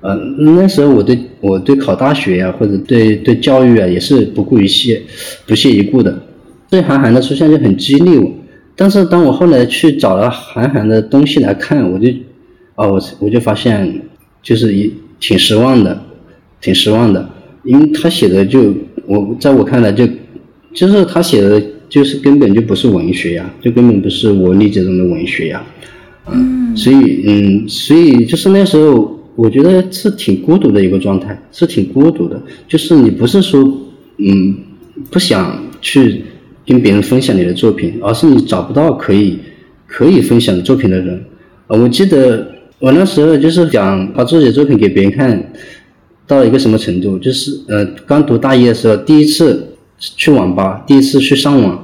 [0.07, 5.03] 呃，那时候我对我对考大学呀，或者对对教育啊，也是不顾一切、
[5.47, 6.23] 不屑一顾的。
[6.71, 8.31] 对韩寒的出现就很激励我。
[8.77, 12.09] 但是当我后来去找了韩寒的东西来看，我就，
[12.77, 14.01] 哦，我我就发现
[14.43, 16.01] 就是一挺失望的，
[16.61, 17.29] 挺失望的，
[17.65, 18.73] 因为他写的就
[19.07, 20.07] 我在我看来就
[20.73, 21.63] 就是他写的。
[21.89, 25.65] 就是根本就不是文学呀，就根本不是我理解中的文学呀，
[26.29, 32.43] 嗯，所以嗯，所以就是那时候，我觉得是挺孤独的一个状态，是挺孤独的。
[32.67, 33.63] 就是你不是说
[34.19, 34.57] 嗯
[35.11, 36.25] 不想去
[36.67, 39.39] 跟别人分享你的作品，而是你找不到可以
[39.87, 41.25] 可以分享作品的人。
[41.69, 45.53] 啊，我记得我那时候就是想把自己的作品给别人看，
[46.27, 47.17] 到一个什么程度？
[47.19, 49.69] 就是呃，刚读大一的时候，第一次。
[49.99, 51.83] 去网吧，第一次去上网，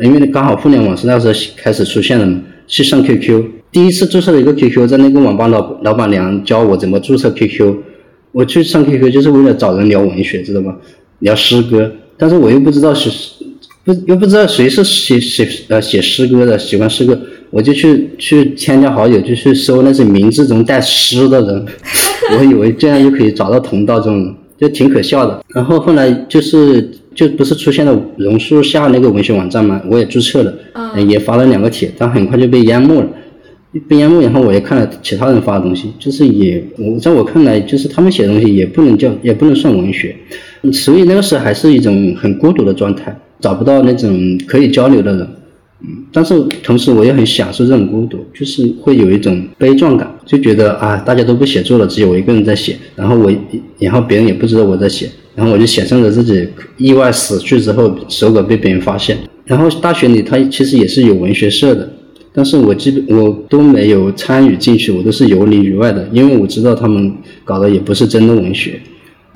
[0.00, 3.42] 因为刚好互联网是那时候开始出现的嘛，去上 QQ，
[3.72, 7.76] 第一次注册了一个 QQ，在那个网吧老老板娘教我怎么注册 QQ，
[8.32, 10.76] 我去上 QQ 就是为了找人聊文学，知道吗？
[11.20, 13.08] 聊诗歌，但是我又不知道是
[13.84, 17.18] 不又不知道谁是写写呃写诗歌的，喜欢诗歌，
[17.50, 21.66] 我就去去添加好友，就去搜那些名字中带诗的人，
[22.38, 25.44] 我以为这样就可以找到同道中人，就挺可笑的。
[25.54, 30.52] 然后后来就是就不是出现了榕树下那个文学网站嘛，我也注册了，
[31.06, 33.08] 也发了两个帖，但很快就被淹没了。
[33.88, 40.16] 被淹没，然后我也看了其他人发的东西，就是也我在我看来，就是他们写的东西也不能叫也不能算文学。
[40.72, 45.26] 所以那个时候还是一种很孤独的状态，找不到那种可以交流的人，
[45.82, 53.32] 嗯，但是同时我也很享受这种孤独，就是会有一种悲壮感，就觉得啊，大家都不写作了，只有我一个人在写，然后我，
[53.78, 56.46] 然后别人也不知道我在写，然后我就想象着自己
[56.76, 59.16] 意外死去之后手稿被别人发现。
[59.46, 61.90] 然后大学里他其实也是有文学社的，
[62.32, 67.12] 但是我基本我都没有参与进去，我都是游离于外的，因为我知道他们
[67.44, 68.80] 搞的也不是真的文学。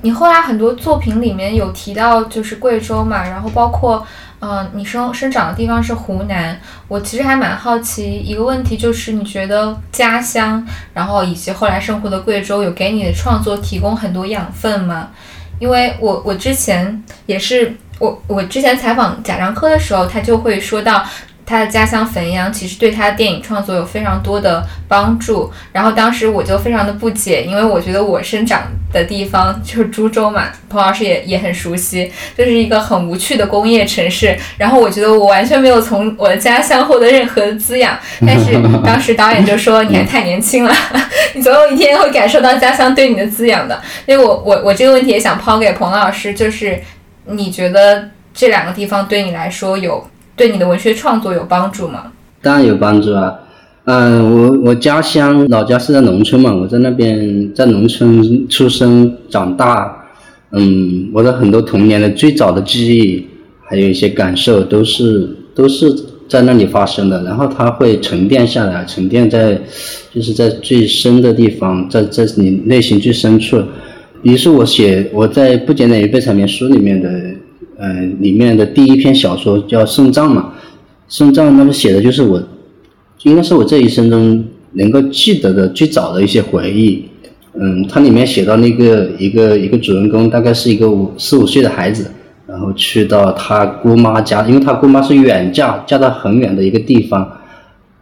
[0.01, 4.05] 你后来很多作品里面有提到，就是贵州嘛，然后包括，
[4.39, 6.59] 嗯，你生生长的地方是湖南。
[6.87, 15.09] 我其实还蛮好奇一个问题，就是你觉得家乡，然后以及后来生活的贵州，有给你的创作提供很多养分吗？
[15.59, 21.03] 因为我我之前也是，我我之前采访贾樟柯的时候，他就会说到。
[21.45, 40.73] 他的家乡汾阳其实对他的电影创作有非常多的帮助，然后当时我就非常的不解，因为我觉得我生长的地方 就是株洲嘛，彭老师也也很熟悉，就是一个很无趣的工业城市，然后我觉得我完全没有从我的家乡获得任何的滋养，但是 当时导演就说 你还太年轻了，
[41.35, 46.81] 你总有一天会感受到家乡对你的滋养的，所以我我我这个问题也想抛给彭老师，就是
[47.25, 50.09] 你觉得这两个地方对你来说有？
[50.35, 52.11] 对你的文学创作有帮助吗？
[52.41, 53.33] 当然有帮助啊。
[53.85, 59.95] 嗯，我我家乡老家是在农村嘛，我在那边在农村出生长大。
[60.51, 63.27] 嗯，我的很多童年的最早的记忆，
[63.63, 65.93] 还有一些感受，都是都是
[66.27, 67.23] 在那里发生的。
[67.23, 69.59] 然后它会沉淀下来，沉淀在
[70.13, 73.61] 就是在最深的地方，在在你内心最深处。
[74.23, 77.09] 于是我写我在不简单于被采棉书里面的。
[77.77, 80.53] 嗯，里面的第一篇小说叫《送葬》嘛，
[81.07, 82.41] 《送葬》那么写的就是我，
[83.23, 87.05] 应该是我这一生中能够记得的最早的一些回忆。
[87.53, 92.09] 嗯，它里面写到那个一个一个主人公，大概是一个五四五岁的孩子，
[92.47, 97.29] 然后去到他姑妈家，因为他姑妈是远嫁，嫁到很远的一个地方，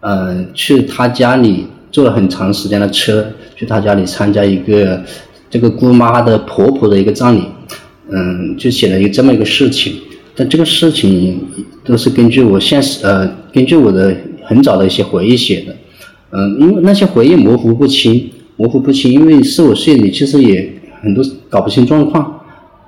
[0.01, 5.01] 呃，去他家里坐了很长时间的车，去他家里参加一个
[5.49, 7.43] 这个姑妈的婆婆的一个葬礼。
[8.09, 9.93] 嗯，就写了一个这么一个事情，
[10.35, 11.39] 但这个事情
[11.85, 15.75] 都是根据我现实呃，根据我的很早的一些回忆写的。
[16.31, 22.41] 嗯，因为那些回忆模糊不清，模糊不清，因为四五岁你其实也很多搞不清状况。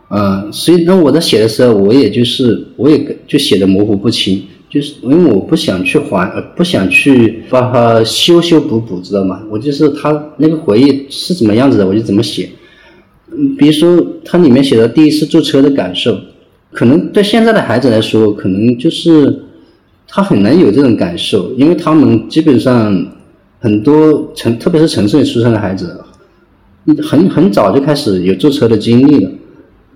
[0.10, 9.42] 嗯，所以那我在写的时候，我也就是我也就写的模糊不清，就是因为我不想去还，呃不想去把它修修补补，知道吗？
[9.50, 12.50] 我就是他那个回忆是怎么样子的，我就怎么写。
[13.58, 16.18] 比如说它里面写的第一次坐车的感受，
[16.72, 19.44] 可能对现在的孩子来说，可能就是
[20.08, 23.06] 他很难有这种感受，因为他们基本上
[23.60, 26.00] 很多城，特别是城市里出生的孩子，
[27.02, 29.32] 很很早就开始有坐车的经历了。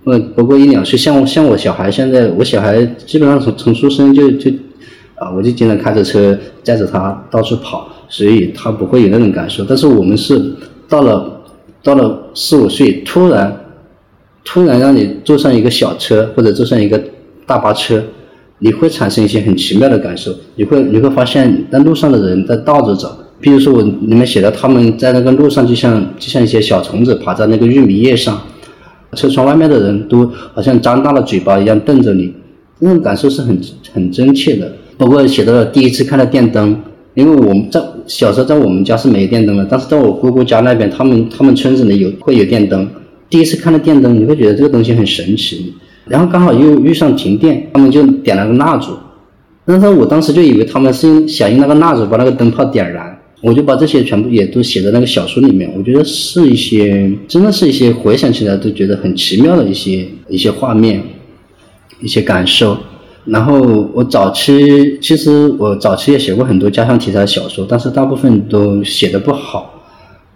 [0.06, 4.50] 呃，不过一两岁，像我像我小孩现在，我小孩基本上从从出生就就
[5.16, 9.66] 啊，我就经常开着车载着他到处跑，所以他不会有那种感受。
[9.68, 10.54] 但是我们是
[10.88, 11.36] 到了。
[11.82, 13.56] 到了四五岁，突然，
[14.44, 17.02] 突然让你坐上一个小车或者坐上一个
[17.46, 18.04] 大巴车，
[18.60, 20.34] 你会产生一些很奇妙的感受。
[20.56, 23.18] 你会你会发现，那路上的人在倒着走。
[23.40, 28.42] 比如说我里面写的，他们在那个路上就像就像一些小虫子爬在那个玉米叶上，
[29.14, 32.34] 车窗外面的人都好像张大了嘴巴一样瞪着你，
[32.80, 33.60] 那种感受是很
[33.94, 34.72] 很真切的。
[34.98, 36.82] 包括写到了第一次看到电灯。
[37.16, 42.90] 因为我们在小时候在我们家是没电灯的，但是在我姑姑家那边，他们他们村子里有会有电灯。
[43.30, 45.72] 第一次看到电灯，你会觉得这个东西很神奇。
[46.08, 48.94] 然后刚好又遇上停电，他们就点了个蜡烛。
[49.64, 55.72] 但是我当时就以为他们是想用那个蜡烛把那个灯泡点燃，我就把这些全部也都写在那个小说里面。
[55.78, 61.04] 我觉得是一些，真的是一些回想起来都觉得很奇妙的一些一些画面，
[62.02, 62.76] 一些感受。
[63.26, 63.60] 然后
[63.94, 69.76] 我早期其实我早期也写过很多家乡题材的小说，但是大部分都写的不好。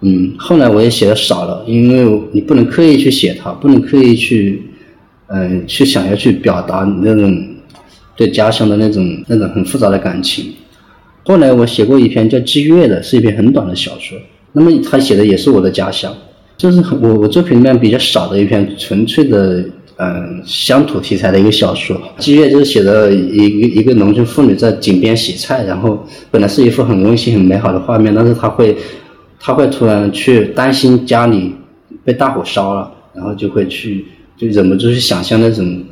[0.01, 4.61] 嗯，后来我也写的少了，因为你不能刻意去写它，不能刻意去，
[5.27, 7.47] 嗯，去想要去表达你那种
[8.17, 10.53] 对家乡的那种那种很复杂的感情。
[11.25, 14.17] 后来我写过一篇叫《祭月》的，是一篇很短的小说。
[14.51, 16.13] 那么他写的也是我的家乡，
[16.57, 19.63] 就是我我作品里面比较少的一篇纯粹的
[19.97, 21.95] 嗯乡土题材的一个小说。
[22.17, 28.75] 《祭月》就是写的一个一个农村妇女在井边洗菜，然后本来是一幅很温馨很美好的画面，但是她会
[29.39, 31.53] 她会突然去担心家里
[32.03, 35.83] 被大火烧了，然后就会去就忍不住去想象那种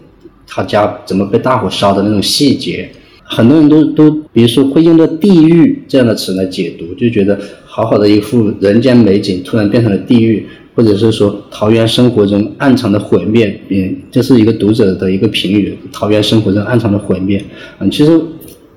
[0.47, 2.89] 她家怎么被大火烧的那种细节。
[3.24, 10.45] 很多人都都，比如说会用到“地狱”这样的词来解读，就觉得好好的一幅人间美景突然变成了地狱，
[10.76, 15.78] 或者是说桃源生活中暗藏的毁灭，嗯，这是一个读者的一个评语。
[15.91, 17.43] 桃源生活中暗藏的毁灭，
[17.80, 18.22] 嗯，其实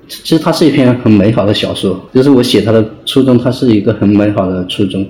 [0.07, 5.05] 其实它是一篇很美好的小说，就是我写它的初衷，它是一个很美好的初衷，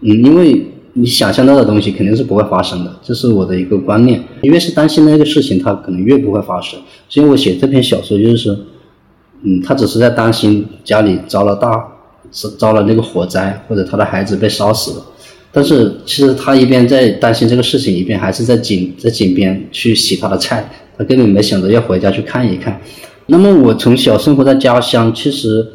[0.00, 4.22] 嗯，因为你想象到的东西肯定是不会发生的，这是我的一个观念。
[4.42, 6.78] 越是担心那个事情，它可能越不会发生。
[7.08, 8.56] 所以我写这篇小说就是说。
[9.42, 11.82] 嗯，他只是在担心家里遭了大，
[12.58, 15.06] 遭了那个火灾，或者他的孩子被烧死了。
[15.52, 20.68] 但是其实他一边在担心这个事情，一边还是在井在井边去洗他的菜。
[20.96, 22.78] 他根本没想着要回家去看一看。
[23.26, 25.66] 那么我从小生活在家乡，其实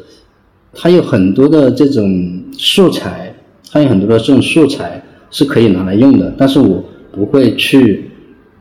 [0.72, 3.34] 他有很多的这种素材，
[3.72, 6.32] 他有很多的这种素材是可以拿来用的。
[6.38, 8.08] 但是我不会去，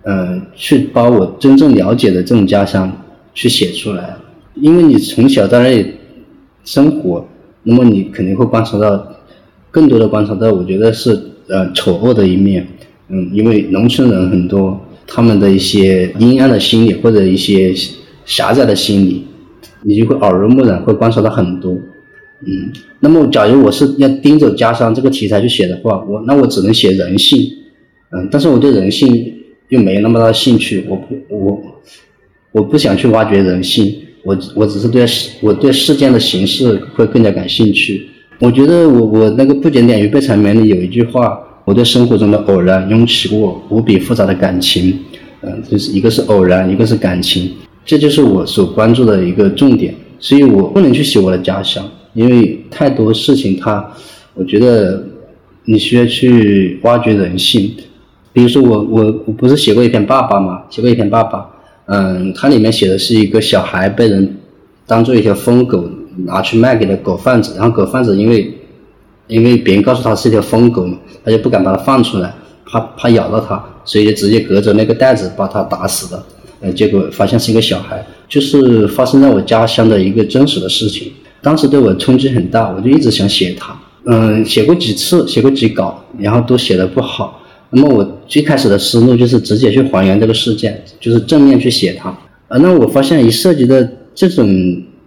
[0.04, 2.92] 呃，去把我真正了解的这种家乡
[3.34, 4.16] 去写出来。
[4.56, 5.94] 因为你从小在那里
[6.64, 7.28] 生活，
[7.62, 9.06] 那么你肯定会观察到
[9.76, 11.12] 更多的观察到，我觉得是
[11.50, 12.66] 呃丑恶的一面，
[13.10, 17.76] 嗯，因为农村人很多，他们的一些阴暗的心理或者一些
[18.26, 19.26] 狭窄的心理，
[19.82, 21.74] 你就会耳濡目染，会观察到很多，
[22.48, 22.72] 嗯，
[23.02, 27.38] 那么假如我是要盯着家乡这个题材去写的话，我那我只能写人性，
[28.14, 29.10] 嗯，但是我对人性
[29.68, 31.62] 又没有那么大兴趣，我不我
[32.54, 33.94] 我不想去挖掘人性。
[34.24, 38.10] 我我只是对事，我对事件的形式会更加感兴趣。
[38.40, 45.00] 我觉得我我那个不检点与被缠绵里有一句话，我对生活中的偶然涌起过无比复杂的感情，
[45.42, 47.52] 嗯，就是一个是偶然，一个是感情，
[47.86, 49.96] 这就是我所关注的一个重点。
[50.20, 53.86] 所以我不能去写我的家乡，因为太多事情它，
[54.34, 55.04] 我觉得
[55.66, 57.72] 你需要去挖掘人性。
[58.34, 60.64] 比如说我我我不是写过一篇爸爸吗？
[60.70, 61.50] 写过一篇爸爸。
[61.88, 64.38] 嗯，它里面写的是一个小孩被人
[64.88, 65.88] 当做一条疯狗
[66.26, 68.54] 拿去卖给了狗贩子，然后狗贩子因为
[69.28, 72.34] 因为别人告诉他是一条疯狗嘛，他就不敢把它放出来，
[72.66, 76.26] 怕怕咬到它，所以就直接隔着那个袋子把它打死了。
[76.62, 81.12] 呃，结果发现是一个小孩，就是发生在我家乡的一个真实的事情，
[81.42, 83.78] 当时对我冲击很大，我就一直想写它。
[84.06, 87.42] 嗯，写过几次，写过几稿，然后都写的不好。
[87.72, 92.10] 那么我最开始的思路就是直接去还原这个事件，就是正面去写它。
[92.48, 93.76] 啊，那我发现一涉及到
[94.14, 94.48] 这种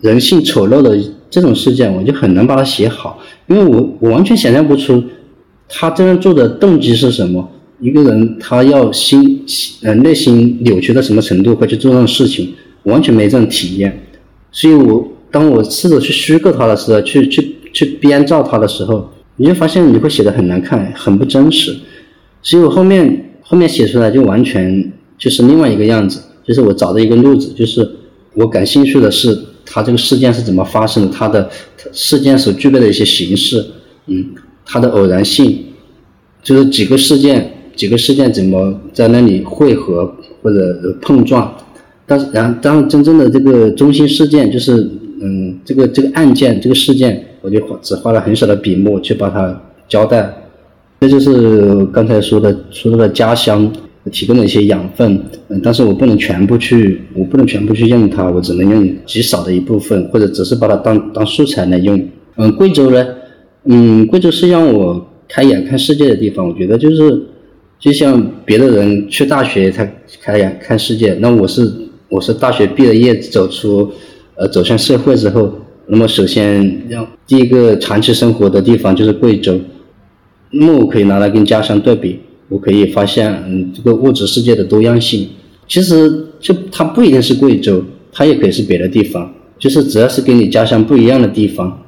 [0.01, 0.99] 人性丑陋的
[1.31, 5.03] 这种事件，我就很难把它写好，因为我我完全想象不出
[5.69, 7.49] 他这样做的动机是什么。
[7.81, 9.45] 一个人他要心
[9.83, 14.07] 呃内心扭曲到什么程度会去做这种事情，完全没这种体验。
[14.51, 21.77] 所以我当我试着去虚构他的时候，去去去编造他的时候，你就发现你会写的很难看，很不真实。
[22.43, 27.89] 所以我后面后面写出来就完全就是另外一个样子，就是我找的一个路子，就是
[28.35, 29.39] 我感兴趣的是
[29.71, 31.49] 它这个事件是怎么发生的，它的
[31.93, 33.65] 事件所具备的一些形式，
[34.07, 34.25] 嗯，
[34.65, 35.65] 它的偶然性，
[36.43, 40.13] 就是几个事件几个事件怎么在那里汇合
[40.43, 41.55] 或者碰撞，
[42.07, 44.91] 但是然后当真正的这个中心事件就是
[45.21, 50.35] 嗯这个这个案件这个事件，我就只花了很少的笔墨去把它交代。
[51.01, 53.73] 这就是刚才说的，说到的家乡
[54.11, 62.01] 提供的一些养分，嗯，但是我不能全部去，我不能全部去用它，我只能用极少的一部分，或者只是把它当当素材来用。
[62.37, 63.07] 嗯，贵州呢，
[63.65, 66.47] 嗯，贵州是让我开眼看世界的地方。
[66.47, 67.23] 我觉得就是，
[67.79, 69.89] 就像别的人去大学他
[70.23, 71.71] 开眼看世界，那我是
[72.09, 73.91] 我是大学毕了业走出，
[74.37, 75.53] 呃，走向社会之后，
[75.87, 79.59] 那么首先让第一个长期生活的地方就是贵州。
[80.51, 85.29] 那么我可以拿来跟家乡对比，我可以发现，嗯，这个物质世界的多样性。
[85.67, 89.35] 其实就它不一定是贵州，它也可以是别的地方。
[89.59, 91.83] 就是只要是跟你家乡不一样的地方，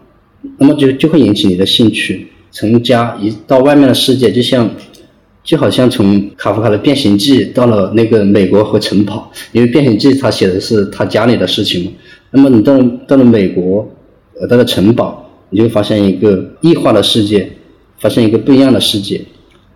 [0.58, 2.26] 那么就就会引起你的兴趣。
[2.50, 4.68] 从家一到外面的世界，就像
[5.42, 11.92] 就好像从卡夫卡的《变形记》到了那个美国和城堡，因为《变形记》他写的是他家里的事情嘛。
[12.32, 13.88] 那么你到了到了美国，
[14.38, 17.50] 呃，到了城堡，你就发现一个异化的世界。
[17.98, 19.20] 发现一个不一样的世界，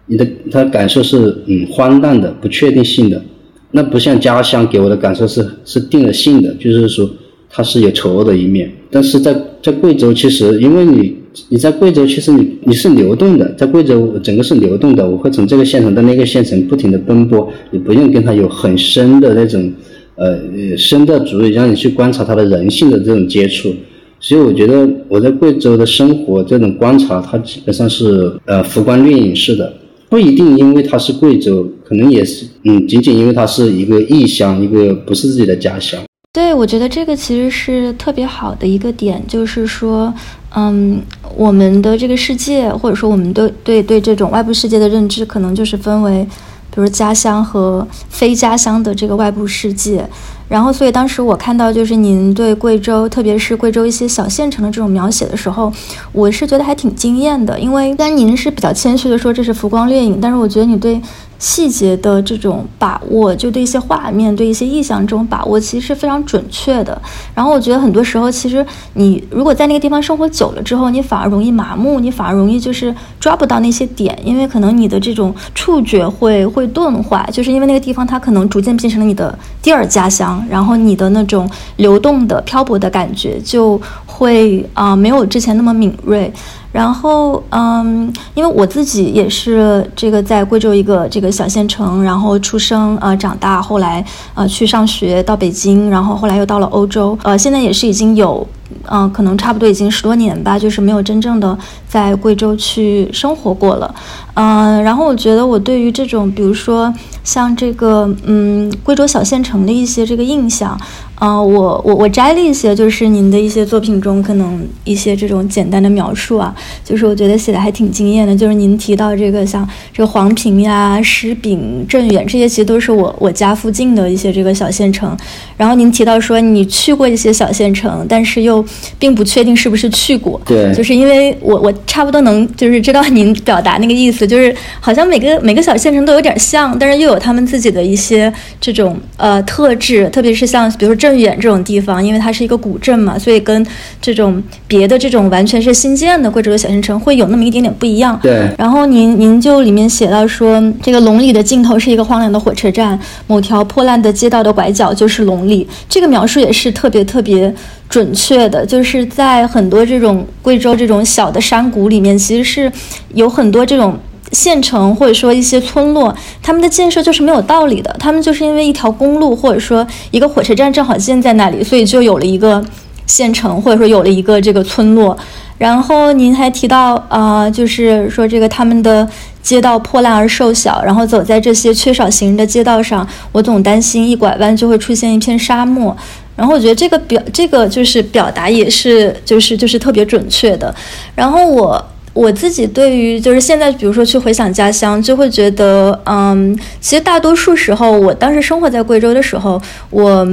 [0.07, 3.23] 你的他感受是嗯荒诞的、不确定性的，
[3.71, 7.09] 那不像家乡给我的感受是是定了性的，就是说
[7.49, 8.71] 它是有丑恶的一面。
[8.91, 11.17] 但是在在贵州，其实因为你
[11.49, 19.73] 你在贵州，其实你你是流动的，在贵州整个是流动的，我会从这个县城到那个县城不停的奔波，你不用跟他有很深的那种
[20.17, 20.39] 呃
[20.77, 23.75] 深的主意，让你去观察他的人性的这种接触。
[24.21, 29.71] 所以我觉得我在贵州的生活这种观察，它基本上是呃浮光掠影式的，
[30.15, 36.01] 不一定因为它是贵州，可能也是嗯仅仅因为它是一个异乡，一个不是自己的家乡。
[36.33, 40.15] 对，我觉得这个其实是特别好的一个点，就是说，
[40.55, 41.03] 嗯，
[41.37, 46.25] 我们的这个世界，或者说我们对对对这种外部世界的认知，可能就是分为，
[46.73, 50.09] 比如家乡和非家乡的这个外部世界。
[50.49, 55.73] 然后，所以当时我看到就是您对贵州，特别是贵州一些小县城的这种描写的时候，
[56.13, 57.59] 我是觉得还挺惊艳的。
[57.59, 61.01] 因为虽然您是比较谦虚的说这是浮光掠影，但是我觉得你对。
[61.45, 66.99] 细节的这种把握，就对一些画面、对一些意象这种把握，其实是非常准确的。
[67.35, 68.65] 然后我觉得很多时候，其实
[68.95, 83.79] 你如果在那个地方生活久了之后，你反而容易麻木，你反而容易就是抓不到那些点，因为可能你的这种触觉会会钝化，就是因为那个地方它可能逐渐变成了你的第二家乡，然后你的那种流动的、漂泊的感觉就
[84.15, 86.33] 会啊没有之前那么敏锐。
[86.71, 94.05] 然后，嗯，因为我自己也是这个在贵州一个这个小县城，然后出生呃长大，后来
[94.35, 98.47] 呃去上学到北京，然后后来又到了欧洲，呃，现在也是已经有。
[98.91, 101.57] 嗯，可能差不多已经十多年吧，就是没有真正的
[101.87, 103.95] 在贵州去生活过了。
[104.35, 106.93] 嗯，然后我觉得我对于这种，比如说
[107.23, 110.77] 像这个，嗯，贵州小县城的一些这个印象，
[111.25, 116.55] 啊，我我我摘了一些，就是您的一些作品中可能一些这种简单的描述啊，
[116.85, 118.37] 就是我觉得写的还挺惊艳的。
[118.37, 125.17] 就是您提到这个像这个黄平呀、石炳、镇远这些，其实都是我我家附近的一些这个小县城。
[125.57, 128.63] 然后您提到说你去过一些小县城，但是又
[128.99, 143.67] 并不确定是不是去过，对，就是因为我我差不多能就是知道您表达那个意思，就是好像每个每个小县城都有点像，但是又有他们自己的一些这种呃特质，特别是像比如说镇远这种地方，因为它是一个古镇嘛，所以跟
[144.01, 148.19] 这种别的这种完全是新建的贵州的小县城会有那么一点点不一样。
[148.23, 157.55] 对，然后您您就里面写到说，这个龙里的尽头是一个荒凉的火车站，某条破烂的街道的拐角就是龙里，这个描述也是特别特别。
[157.87, 162.73] 准确的，就是在很多这种贵州这种小的山谷里面，其实是
[163.13, 163.97] 有很多这种
[164.33, 167.95] 县城或者说一些村落，他们的建设就是没有道理的。
[167.99, 172.65] 他们就是因为一条公路或者说一个火车站正好建在那里，所以就有了一个
[173.07, 175.17] 县城或者说有了一个这个村落。
[175.57, 179.09] 然后您还提到啊，就是说这个他们的
[179.41, 185.97] 街道破烂而瘦小，然后走在这些缺少行人的街道上，我总担心一拐弯就会出现一片沙漠。
[186.35, 190.75] 然后我觉得这个表，这个就是表达也是，就是就是特别准确的。
[191.15, 191.83] 然后我
[192.15, 199.61] 我自己对于就是现在，比如说去回想家乡，就会觉得，嗯，其实大多数时候，我当时生活在贵州的时候，
[199.91, 200.27] 我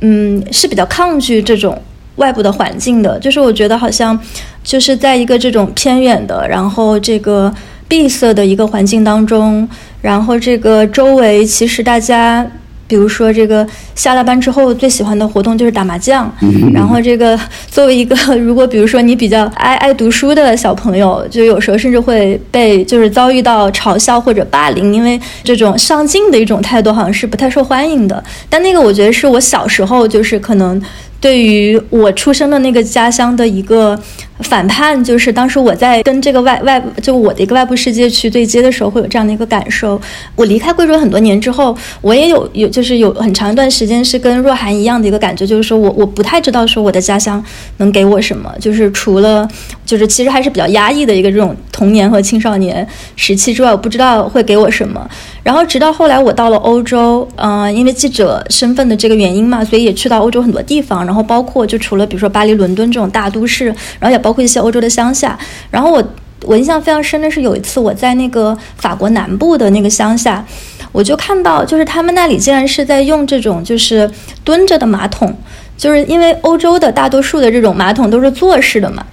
[0.00, 1.80] 嗯是比较抗拒这种
[2.16, 4.18] 外部的环境的，就是我觉得好像
[4.64, 7.54] 就是在一个这种偏远的，然后这个
[7.86, 9.68] 闭塞的一个环境当中，
[10.00, 12.50] 然后这个周围其实大家。
[12.86, 16.32] 比如说，这个下了班之后最喜欢的活动就是打麻将。
[16.72, 28.22] 然后，这个作为一个如果比如说你比较爱爱读书的小朋友，就有时候甚至会被就是遭遇到嘲笑或者霸凌，因为这种上进的一种态度好像是不太受欢迎的。
[28.48, 30.80] 但那个我觉得是我小时候就是可能。
[31.18, 33.98] 对于我出生的那个家乡的一个
[34.40, 40.00] 反叛，就是当时我在跟这个外外就我的一个外部世界去对接的时候，会有这样的一个感受。
[40.34, 47.42] 我离开贵州很多年之后，我也有有就是有很长一段时间是跟若涵一样的一个感觉，就是说我我不太知道说我的家乡
[47.78, 49.48] 能给我什么，就是除了
[49.84, 55.08] 就是其实还是比较压抑的一个这种童年和青少年时期之外，我不知道会给我什么。
[55.42, 61.06] 然后直到后来我到了欧洲，嗯，因为记者身份的这个原因嘛，所以也去到欧洲很多地方。
[61.06, 63.66] 然后包括就除了比如说巴黎、伦敦这种大都市，
[64.00, 65.38] 然后也包括一些欧洲的乡下。
[65.70, 66.02] 然后我
[66.44, 70.44] 我印象非常深的是有一次我在那个法国南部的那个乡下，
[70.90, 74.10] 我就看到就是他们那里竟然是在用这种就是
[74.42, 75.32] 蹲着的马桶，
[75.76, 79.04] 就是因为欧洲的大多数的这种马桶都是坐式的嘛，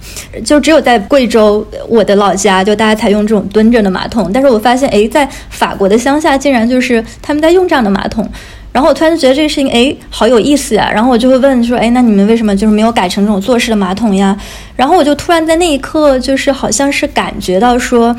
[0.44, 4.32] 就只有在贵州我的老家就大家才用这种蹲着的马桶。
[4.32, 8.28] 但是我发现哎，在法国的乡下竟然就是他们在用这样的马桶。
[8.74, 10.90] 然后我突然就觉得这个事情，哎，好有意思呀。
[10.92, 14.36] 然后我就会问说，哎，那你们为什么就是没有改成这种坐式的马桶呀？
[14.74, 18.14] 然后我就突然在那一刻，就是好像是感觉到说，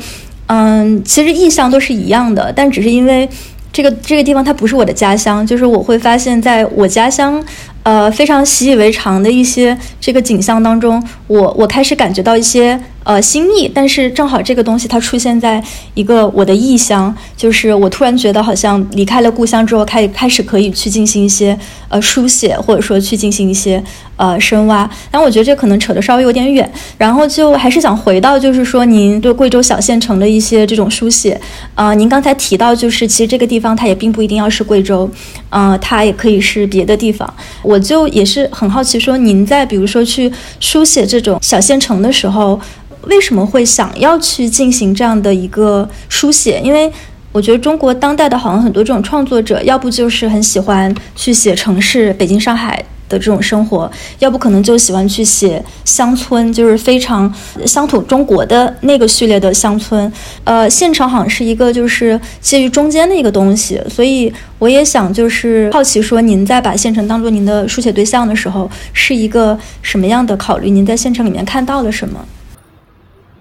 [0.46, 3.28] 嗯，其实意向都是一样的，但只是因为
[3.70, 7.44] 这个这个地方它不是我的家乡，就是我会发现在我家乡。
[7.82, 12.76] 呃，非常习以为常的一些这个景象当中，我我开始感觉到一些
[13.06, 15.62] 呃心意，但是正好这个东西它出现在
[15.94, 21.56] 一个我的异乡，就是我突然觉得好像离开了故乡之后，开开始可以去进行一些
[21.88, 23.80] 呃书写，或者说去进行一些
[24.16, 24.90] 呃深挖。
[25.08, 31.40] 但我觉得这可能扯得稍微有点远，然后就还是想回到就是说您对贵州小县城的一些这种书写。
[31.76, 35.08] 啊，您刚才提到就是其实这个地方它也并不一定要是贵州，
[35.50, 37.32] 呃，它也可以是别的地方。
[37.62, 42.58] 我就也是很好奇，说您在比如说去书写这种小县城的时候，
[43.06, 46.60] 为什么会想要去进行这样的一个书写？
[46.62, 46.92] 因为
[47.32, 52.84] 我觉得中国当代的好像很多这种创作者，要不就是很喜欢去写城市，北京、上海。
[53.08, 53.88] 的这种生活，
[54.18, 57.32] 要不可能就喜欢去写乡村，就是非常
[57.64, 60.12] 乡土中国的那个序列的乡村。
[60.42, 70.68] 呃，县城好像是一个就是介于中间的一个东西，所以我也想就是好奇说，您在把县城当做您的书写对象的时候，是一个什么样的考虑？
[70.68, 72.18] 您在县城里面看到了什么？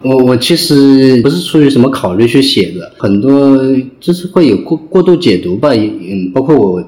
[0.06, 3.58] 我我其实不是出于什么考虑去写的，很多
[4.00, 6.84] 就是会有过过度解读吧，嗯，包括我。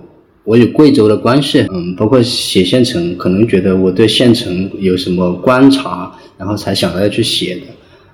[0.49, 7.61] 我与贵州的关系，嗯，包括写县城，可能觉得我对县城有什么观察，然后才想到要去写的，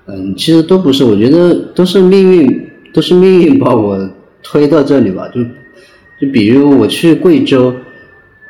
[0.08, 4.10] 嗯，其实都不是，我觉得都是命运，都是命运把我
[4.42, 5.28] 推到这里吧。
[5.28, 5.44] 就
[6.20, 7.72] 就比如我去贵州，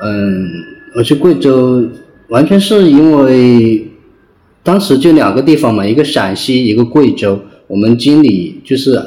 [0.01, 0.47] 嗯，
[0.95, 1.86] 我去贵州
[2.30, 3.86] 完全是因为
[4.64, 8.99] 当时就两个地方嘛，一个陕西，一个贵州，我们经理就是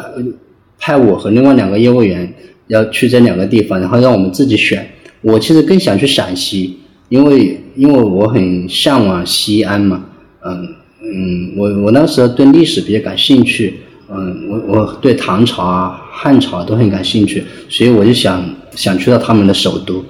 [0.78, 2.32] 派我和另外两个业务员。
[2.68, 4.84] 要去这两个地方，然后让我们自己选。
[5.20, 6.76] 我其实更想去陕西，
[7.08, 10.04] 因为因为我很向往西安嘛。
[10.44, 10.66] 嗯
[11.00, 13.74] 嗯，我我那时候对历史比较感兴趣。
[14.10, 20.04] 嗯，我我对唐朝啊、汉朝都很感兴趣，所以我就想想去到他们的首都。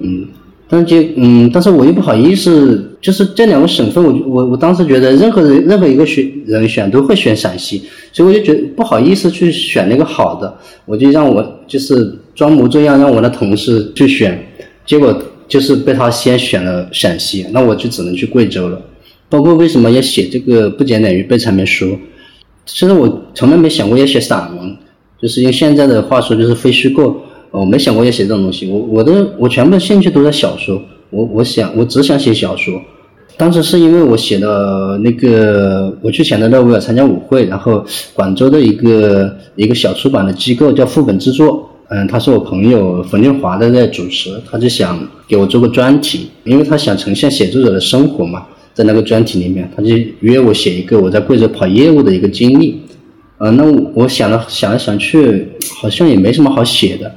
[0.00, 0.26] 嗯，
[0.68, 7.82] 但就嗯，但是我又不好意思，就是这两个省份，我我我当时觉得任何人任何一个选人选都会选陕西。
[8.12, 14.40] 所以我就觉得不好意思去选那个好的，我就让我就是装模作样让我的同事去选，
[14.86, 18.80] 结果就是被他先选了陕西，那我就只能去贵州了。
[19.28, 21.98] 包括为什么要写这个不简单于背场面书，
[22.66, 24.76] 其实我从来没想过要写散文，
[25.20, 27.16] 就是用现在的话说就是非虚构，
[27.50, 28.68] 我没想过要写这种东西。
[28.68, 30.80] 我我的我全部的兴趣都在小说，
[31.12, 32.80] 我我想我只想写小说。
[33.38, 48.44] 当时是因为我写的那个，我去钱德勒维尔参加舞会，然后广州的一个一个小出版的机构叫副本制作，嗯，他是我朋友冯俊华的在主持，他就想给我做个专题，因为他想呈现写作者的生活嘛，
[48.74, 52.82] 在那个专题里面，他就约我写一个我在贵州跑业务的一个经历，
[53.38, 55.48] 呃，那我想了想来想去，
[55.80, 57.10] 好像也没什么好写的，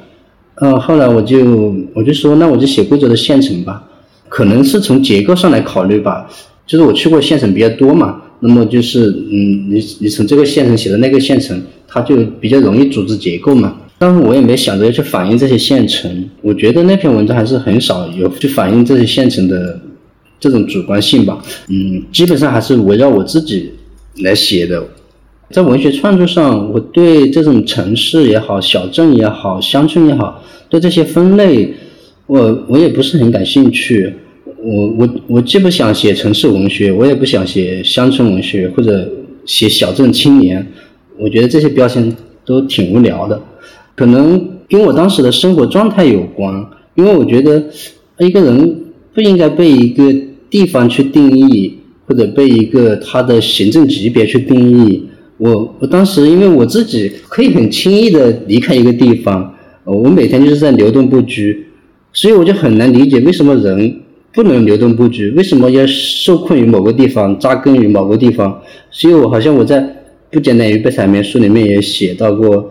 [0.62, 3.84] 呃，后来我就我就说，那我就写贵州的县城吧。
[4.36, 6.30] 可能是从结构上来考虑吧，
[6.68, 11.58] 就是我去过县城比较多嘛，那么就是嗯，你你从这个县城写的那个县城，
[11.88, 13.78] 它就比较容易组织结构嘛。
[13.98, 19.80] 但是我也没想着要去反映这些县城，我觉得那篇文章还是很少有去反映这些县城的
[20.38, 21.42] 这种主观性吧。
[21.70, 23.72] 嗯，基本上还是围绕我自己
[24.22, 24.86] 来写的。
[25.52, 31.74] 在文学创作上，我对这种城市也好、小镇也好、乡村也好，对这些分类。
[32.28, 34.12] 我我也不是很感兴趣，
[34.66, 39.08] 我我我既不想写城市文学，我也不想写乡村文学或者
[39.46, 40.66] 写小镇青年，
[41.20, 42.12] 我觉得这些标签
[42.44, 43.40] 都挺无聊的，
[43.96, 47.64] 可能跟我当时的生活状态有关，因为我觉得
[48.18, 48.76] 一个人
[49.14, 50.12] 不应该被一个
[50.50, 55.06] 地方去定义，或者被一个他的行政级别去定义。
[55.38, 59.54] 我我当时因为我自己可以很轻易的离开一个地方，
[59.84, 61.68] 我每天就是在流动不居。
[62.14, 63.94] 所以我就很难理解为什么人
[64.36, 68.62] 不能流动布局，为什么要受困于某个地方，扎根于某个地方？
[68.92, 69.82] 所以我好像我在
[70.30, 72.70] 不简单于被采棉书里面也写到过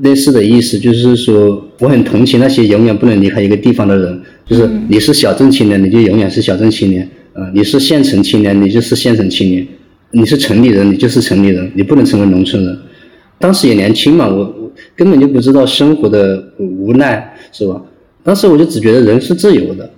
[0.00, 7.04] 类似的意思，就是说我很同情那些永远不能离开一个地方的人，就是你是小镇青年，你就永远是小镇青年；
[7.34, 9.66] 啊，你是县城青年，你就是县城青年；
[10.12, 12.78] 你是城里人，你就是城里人，你不能成为农村人。
[13.38, 17.82] 当时也年轻嘛，我我根本就不知道生活的无奈，是吧？
[18.24, 19.90] 当时我就只觉得人是自由的，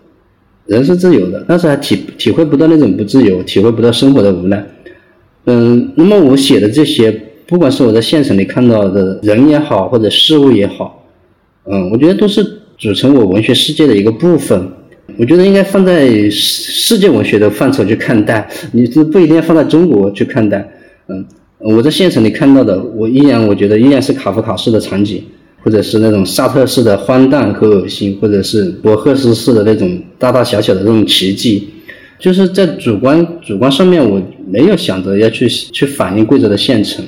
[0.67, 4.67] 人是自由的，但是还体体会不到那种不自由，体会不到生活的无奈。
[5.47, 7.13] 嗯，那么我写的这些，
[7.47, 11.07] 不管是我在县城里看到的人也好，或者事物也好，
[11.71, 12.43] 嗯，我觉得都是
[12.79, 14.67] 组成我文学世界的一个部分。
[15.19, 20.67] 我觉得应该放在世世界文学的范畴去看待，你这不一定要放在中国去看待。
[21.09, 21.23] 嗯，
[21.59, 25.23] 我在县城里看到的，我依然我觉得依然是卡夫卡式的场景。
[25.65, 31.67] 或者是那种萨特式的荒诞和恶心，或者是博赫斯式的那种大大小小的这种奇迹，
[32.19, 37.03] 就是在主观主观上面，我没有想着要去去反映贵州的县城。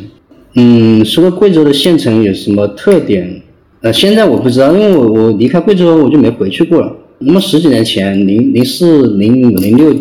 [0.54, 3.42] 嗯，说贵州的县城有什么特点？
[3.82, 6.90] 呃，现在我不知道，因为我我离开贵州我就没回去过了。
[7.18, 9.94] 那么十几年前，零零四零五零六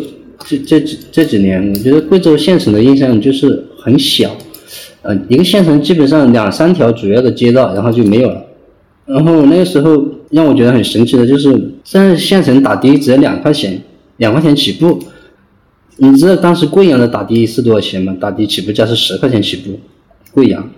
[0.46, 0.82] 这这
[1.12, 4.34] 这几年，我觉得贵州县城的印象就是很小。
[5.02, 8.42] 呃，一个县城基本上两三条主要的街道，然后就没有了。
[9.06, 13.80] 然后那个时候让我觉得很神奇的就是，在县城打的只要两块钱，
[14.16, 14.98] 两块钱起步。
[15.98, 18.14] 你知道当时贵阳的打的是多少钱吗？
[18.20, 19.78] 打的起步价是十块钱起步，
[20.32, 20.68] 贵阳。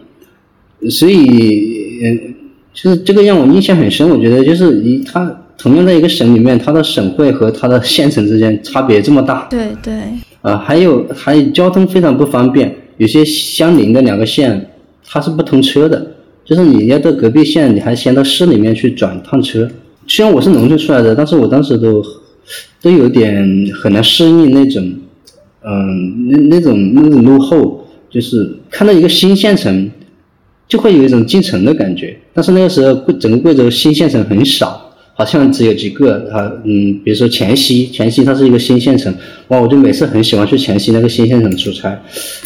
[0.89, 2.35] 所以，嗯，
[2.72, 4.09] 就是这个让我印象很深。
[4.09, 9.49] 我觉得就是一它同样在一个省里面，它的省会和它的县城之间差别这么大。
[9.51, 9.95] 对对。
[10.43, 12.72] 啊，还有还有交通非常不方便。
[12.99, 14.70] 有些相邻的两个县，
[15.05, 16.14] 它是不通车的，
[16.49, 19.68] 就是你要到隔壁县，你还先到市里面去转趟车。
[20.07, 22.03] 虽然我是农村出来的，但是我当时都
[22.80, 24.82] 都有点很难适应那种，
[25.62, 29.90] 嗯，那那种那种落后，就是看到一个新县城，
[30.66, 32.16] 就会有一种进城的感觉。
[32.32, 34.86] 但是那个时候贵整个贵州新县城很少。
[35.14, 39.12] 好像只有几个啊，嗯，比如说黔西，黔西它是一个新县城，
[39.49, 42.01] 哇，我就每次很喜欢去黔西那个新县城出差，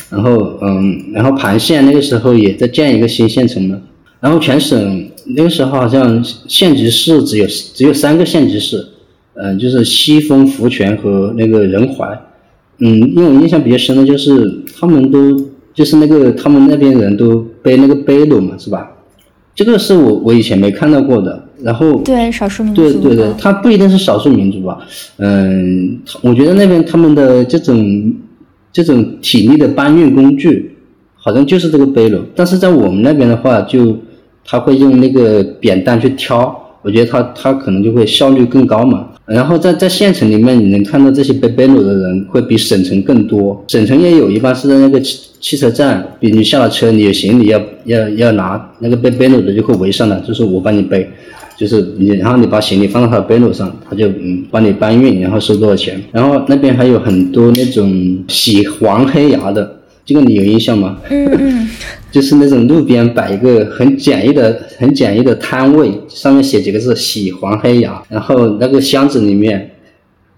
[0.09, 3.79] 然后嗯，然后盘县那个时候也在建一个新县城嘛，
[4.23, 8.87] 然后全省那个时候好像县级市只有只有三个县级市，
[9.35, 12.07] 嗯，就是西丰、福泉和那个仁怀，
[12.79, 15.37] 嗯，因为我印象比较深的就是他们都
[15.75, 18.93] 就是那个他们那边人都背那个背篓嘛，是吧？
[19.55, 21.49] 这个是我我以前没看到过的。
[21.63, 24.79] 然后对少数民族，对对对，他不一定是少数民族吧？
[25.19, 28.15] 嗯，我觉得那边他们的这种
[28.73, 30.77] 这种体力的搬运工具，
[31.15, 32.21] 好像就是这个背篓。
[32.35, 33.97] 但是在我们那边的话，就
[34.45, 39.09] 他会用那个扁担去挑，我觉得他他可能就会效率更高嘛。
[39.25, 43.65] 然后在在县城里面，你能看到这些背背篓的人会比省城更多。
[43.69, 51.09] 省城也有一般是在那个汽汽车站，比如你下了车，你有行李要要要拿那个背背篓的就会围上来，就是我帮你背。
[51.57, 56.03] 就是你，然后你把行李放到他的背篓上，他就嗯帮你搬运，然后收多少钱。
[56.11, 60.97] 然后那边还有很多那种洗黄黑牙的，这个你有印象吗？
[61.11, 61.69] 嗯嗯。
[62.13, 69.69] 就是那种路边摆一个很简易的、很简易的摊位，上面写几个字“洗黄黑牙”，然后那个箱子里面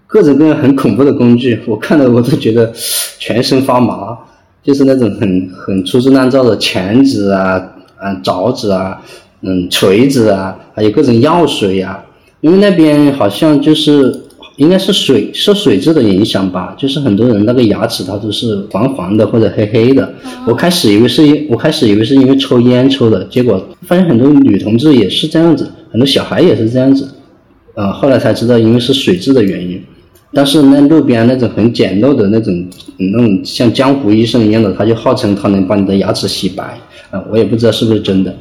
[0.07, 2.73] 各种各样很恐怖的工具，我看了我都觉得
[3.19, 4.17] 全身发麻。
[4.63, 7.61] 就是那种很很粗制滥造的钳子啊、
[7.97, 8.99] 啊凿子啊。
[9.41, 12.03] 嗯，锤子啊，还有各种药水呀。
[12.41, 14.21] 因为那边好像就是
[14.57, 20.13] 应该是水受水质的影响吧，就是很多人那个牙齿它都是黄黄的或者黑黑的。
[20.47, 27.09] 我开始以为是因我开始以为是因为抽烟抽的，结果发现很多女同志也是这样子，很多小孩也是这样子。
[27.73, 29.81] 啊，后来才知道因为是水质的原因。
[30.31, 36.79] 但是那路边那种很简陋的那种那种像江湖医生一样的，他就号称他能把你的牙齿洗白。
[37.11, 38.33] 啊，我也不知道是不是真的。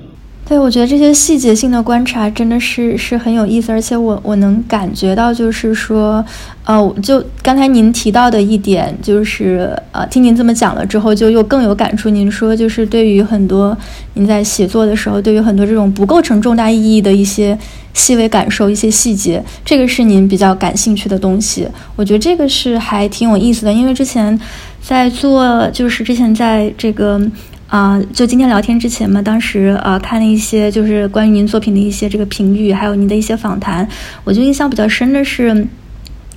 [0.46, 6.22] 对，我觉得这些细节性的观察真的是是很有意思，而且我我能感觉到，就是说，
[6.66, 12.10] 呃，就刚才您提到的一点，就是呃，听您这么讲了之后，就又更有感触。
[12.10, 13.74] 您说，就是对于很多
[14.12, 17.58] 您在写作的时候，对于很多这种不构成重大意义的一些
[17.94, 21.66] 细微感受、一些细节，这个是您比较感兴趣的东西。
[21.96, 24.38] 我觉得这个是还挺有意思的，因为之前
[24.82, 27.18] 在做，就是之前在这个。
[27.68, 33.88] 啊，就今天聊天之前嘛，当时呃看了一些就是关于您作品的一些这个评语，还有您的一些访谈，
[34.22, 35.66] 我就印象比较深的是，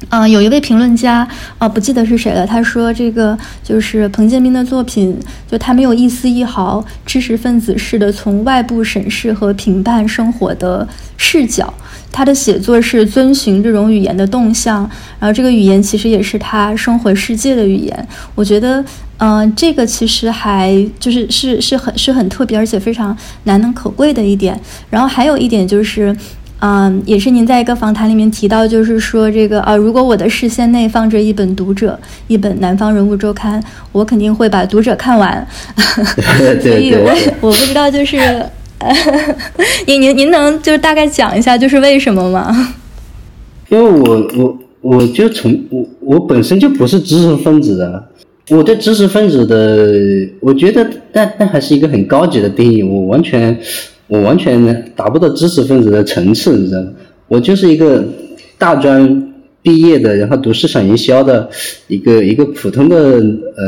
[0.09, 1.28] 嗯，有一位评论家
[1.59, 5.15] 啊，不记得是谁了，他说这个就是彭建斌的作品，
[5.51, 11.71] 就他没有一丝一毫知识分子式的从外部审视和评判生活的视角。
[12.09, 18.07] 他的写作是遵循这种语言的动向，然后这个语言其实也是他生活世界的语言。
[18.34, 18.84] 我觉得，
[19.18, 24.59] 嗯，这个其实还就是是是很是很特别，而且非常难能可贵的一点。
[24.89, 26.15] 然后还有一点就是，
[26.59, 33.61] 嗯，也是您在一个访谈里面提到，就是说这个啊，如果我的视线内放着一本《读者》，一本《南方人物周刊》，
[33.91, 35.47] 我肯定会把《读者》看完。
[36.61, 38.18] 所以我我不知道就是。
[39.88, 42.76] 您您您能就是大概讲一下就是为什么吗？
[43.70, 48.07] 因为我我我就从我我本身就不是知识分子的，
[48.50, 49.88] 我对知识分子的，
[50.39, 53.58] 我觉得但但还是一个很高级的定义，我完全
[54.08, 56.89] 我完全达不到知识分子的层次，你知道吗？
[57.28, 58.04] 我就是一个
[58.58, 61.50] 大专毕业的，然后读市场营销的
[61.88, 63.64] 一个一个普通的呃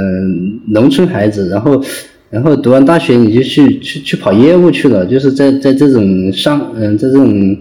[0.68, 1.84] 农村孩子，然后。
[2.32, 7.58] 然后读完大学你就去去去跑业务去了，就是在在这种上嗯在这种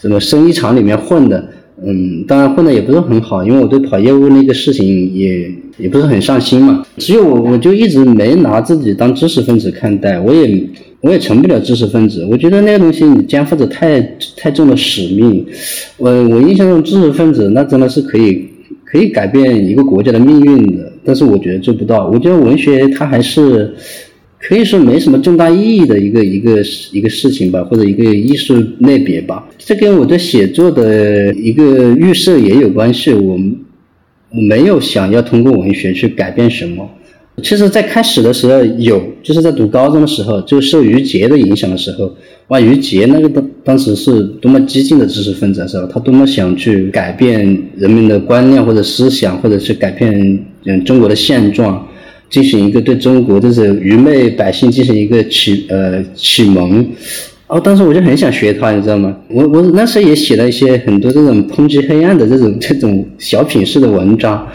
[0.00, 1.44] 什么生意场里面混的，
[1.86, 6.84] 嗯，当然混的也不是很好，因为我对跑业务那个事情也也不是很上心嘛。
[6.96, 10.64] 只有我我就一直没拿自己当知识分子看待，我也
[11.00, 12.26] 我也成不了知识分子。
[12.30, 14.00] 我觉得那个东西你肩负着太
[14.36, 15.44] 太重的使命。
[15.96, 18.46] 我我印象中知识分子那真的是可以
[18.84, 22.08] 可以改变一个国家的命运的，但是我觉得做不到。
[22.08, 23.74] 我觉得文学它还是。
[24.46, 29.48] 可以说没什么重大意义的一个一个一个事情吧，或者一个艺术类别吧。
[29.58, 33.14] 这跟我的写作的一个预设也有关系。
[33.14, 33.38] 我
[34.30, 36.86] 我没有想要通过文学去改变什么。
[37.42, 42.14] 其实，在开始的时候有，就是在读高中的时候，就受于杰的影响的时候，
[42.48, 47.40] 哇，于杰那个当当时是多么激进的知识分子的时候，他多么想去改变
[47.76, 51.88] 人们的观念或者思想，或者是改变嗯中国的现状。
[52.30, 56.84] 进行一个对中国就是愚昧百姓进行一个启呃启蒙，
[57.46, 59.14] 哦，当时我就很想学他，你知道吗？
[59.28, 64.46] 我我那时候也写了一些很多这种抨击黑暗的这种 这种小品式的文章，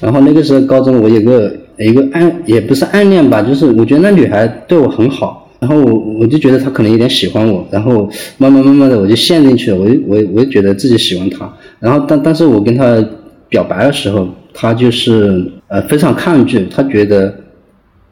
[0.00, 11.50] 然后那个时候高中我有个一个暗也不是暗恋吧，就是我觉得那女孩对我很好，然后我我就觉得她可能有点喜欢我，然后慢慢慢慢的我就陷进去了，我就我我就觉得自己喜欢她，
[11.80, 13.02] 然后但但是我跟她
[13.48, 14.28] 表白的时候。
[14.54, 17.34] 他就是呃非常抗拒，他觉得，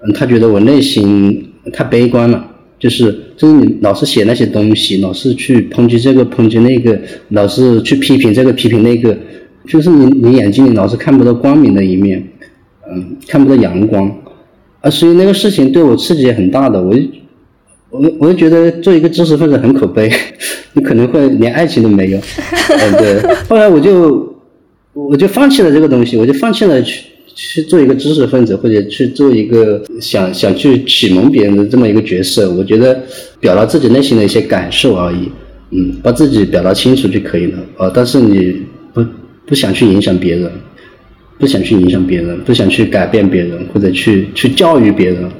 [0.02, 2.44] 嗯，他觉得我内心太悲观了，
[2.78, 9.16] 就是就是你老是写那些东西，老是去抨击这个抨击那个，老是去批评这个批评那个，
[9.66, 12.26] 就是你你眼睛里老是看不到光明的一面，
[12.90, 14.10] 嗯，看不到阳光，
[14.80, 17.00] 啊，所以那个事情对我刺激也很大的，我就
[17.90, 20.10] 我我就觉得做一个知识分子很可悲，
[20.72, 24.29] 你可能会连爱情都没有，嗯对，后来我就。
[24.92, 32.50] 我就放弃了这个东西，我就放弃了去去做一个知识分子，或者去做一个想想去启蒙别人的这么一个角色。
[32.50, 33.00] 我觉得
[33.38, 35.30] 表达自己内心的一些感受而已，
[35.70, 37.58] 嗯，把自己表达清楚就可以了。
[37.78, 38.62] 呃，但是你
[38.92, 39.04] 不
[39.46, 40.50] 不想去影响别人，
[41.38, 45.30] 不想去影响别人，不想去改变别人，或者去去教育别人。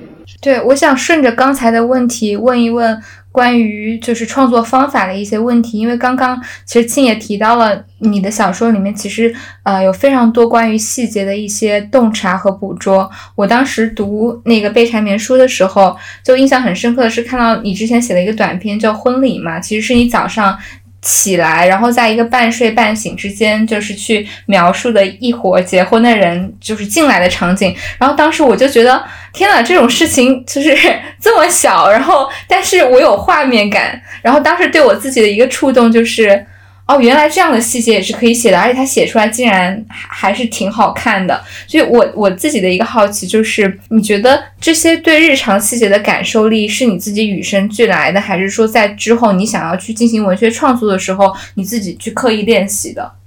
[0.41, 3.01] 对，我想顺着刚才的问题问一问。
[3.33, 13.09] 关于就是创作方法的一些问题，因为刚刚其实庆也提到了你的小说里面其实呃有非常多关于细节的一些洞察和捕捉。
[13.37, 20.59] 我当时读那个《被缠绵书》的时候，就印象很深刻的是看到你之前写了一个短片叫《婚礼》嘛，其实是你早上。
[21.03, 27.75] 起来，然后在一个半睡半醒之间，就是去描述的一伙结婚的人就是进来的场景。
[27.99, 30.77] 然后当时我就觉得，天呐，这种事情就是
[31.21, 34.01] 这么小，然后但是我有画面感。
[34.23, 36.47] 然后当时对我自己的一个触动就是。
[36.91, 41.41] 哦，原来这样的细节也是可以写的，而且他写出来竟然还是挺好看的。
[41.69, 53.20] 所以，我我自己的一个好奇就是，你觉得这些对日常细节的感受力是你自己与生俱来的，还是说在之后你想要去进行文学创作的时候，你自己去刻意练习的？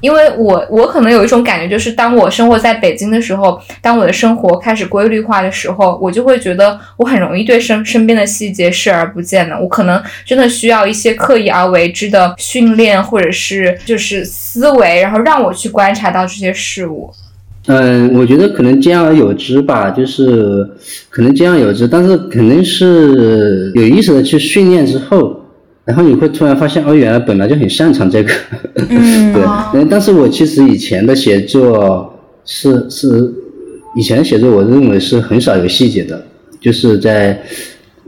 [0.00, 9.58] 因为我我可能有一种感觉，就是当我生活在北京的时候，当我的生活开始规律化的时候，我就会觉得我很容易对身身边的细节视而不见的。
[9.60, 17.10] 我可能真的需要一些刻意而为之的训练，或者是就是思维，然后让我去观察到这些事物。
[17.66, 20.68] 嗯，我觉得可能兼而有之吧，就是
[21.08, 25.39] 可能兼而有之，但是肯定是有意识的去训练之后。
[25.84, 28.30] 然后你会突然发现，哦，原来本来就很擅长这个，
[28.76, 29.42] 对。
[29.74, 32.14] 嗯，但是我其实以前的写作
[32.44, 33.32] 是是，
[33.96, 36.22] 以前写作我认为是很少有细节的，
[36.60, 37.42] 就是在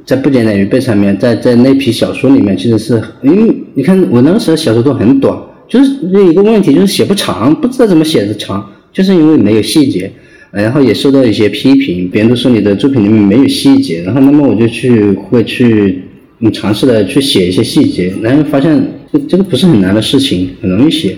[0.05, 5.37] 在不简单于背上面，在在那批小说里面，其实是因为你看我那个时候小说都很短，
[5.67, 10.13] 就是有一个问题就是写不长，不知道怎么写的长，就是因为没有细节，
[10.53, 16.02] 然后也受到一些批评，别人都说你的作品里面没有细节，然后那么我就去会去。
[16.45, 21.17] 你尝试的去写一些细节，然后发现这这个不是很难的事情，很容易写。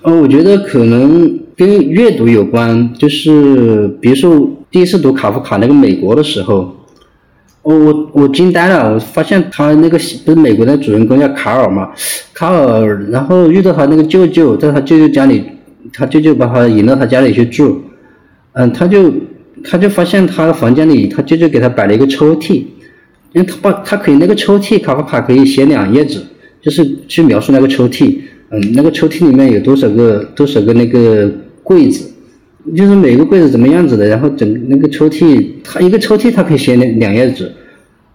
[0.00, 6.74] 呃，我觉得可能跟阅读有关，就是比如说第一次读卡夫卡那个《美国》的时候，
[7.62, 11.90] 我我我惊呆了，我发现他那个不是美国的主人公叫卡尔嘛，
[12.32, 15.44] 卡尔，然后遇到他那个舅舅，在他舅舅家里，
[15.92, 17.82] 他舅舅把他引到他家里去住，
[18.54, 19.12] 嗯，他就
[19.62, 22.64] 他就发现他的房间里他舅舅给他摆了一个抽屉。
[23.32, 26.20] 因为他把他可以那个抽屉，卡夫卡可以写两页纸，
[26.60, 28.18] 就是去描述那个抽屉。
[28.50, 31.30] 嗯，那个抽屉里面有多少个多少个那个
[31.62, 32.10] 柜子，
[32.76, 37.50] 就是每个柜子怎么样子的，然后整那个抽屉，它一个抽屉它可以写两两页纸。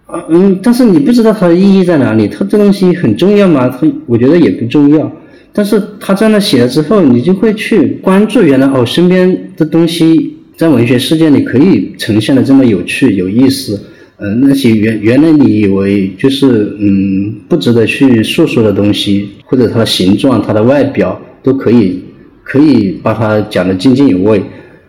[0.06, 3.68] 啊，嗯，但是你不知道它的意义在哪里，它这东西很重要吗？
[3.68, 5.12] 它我觉得也不重要。
[5.52, 13.80] 但是他在那写了之后，你就会去关注原来哦身边的东西在文学世界里可以呈现的这么有趣有意思，
[14.20, 22.00] 嗯，那些原原来你以为就是嗯不值得去诉说的东西，或者它的形状、它的外表都可以
[22.42, 24.42] 可以把它讲得津津有味。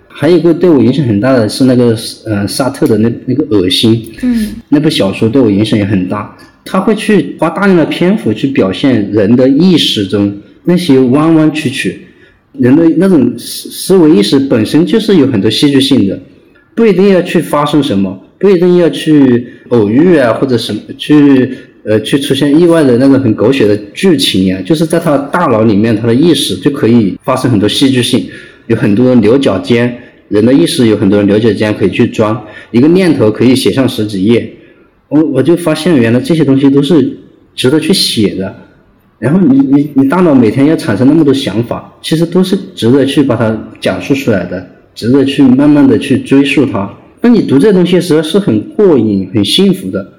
[0.07, 1.95] 还有一个对我影响很大的是那个
[2.25, 6.35] 嗯沙特的那那个恶心，嗯，那部小说对我影响也很大。
[6.65, 10.35] 他会去花大量的篇幅去表现人的意识中
[10.65, 12.01] 那些弯弯曲曲。
[12.53, 16.19] 人的那种思思维意识本身就是有很多戏剧性的，
[16.75, 21.49] 不一定要去发生什么，不一定要去偶遇啊，或者什么去
[21.83, 28.27] 呃去出现意外的那种很狗血的剧情呀，就是在他大脑里面，他的意识就可以发生很多戏剧性，
[28.67, 29.93] 有很多牛角尖，
[30.29, 34.53] 人的意识有很多牛角尖可以去装，一个念头可以写上十几页，
[35.09, 37.17] 我我就发现原来这些东西都是
[37.55, 38.55] 值得去写的。
[39.17, 46.89] 然后你你你大脑每天要产生那么多想法，其实都是值得去把它讲述出来的，值得去慢慢的去追溯它。
[47.21, 50.13] 那你读这东西时候是很过瘾、很幸福的。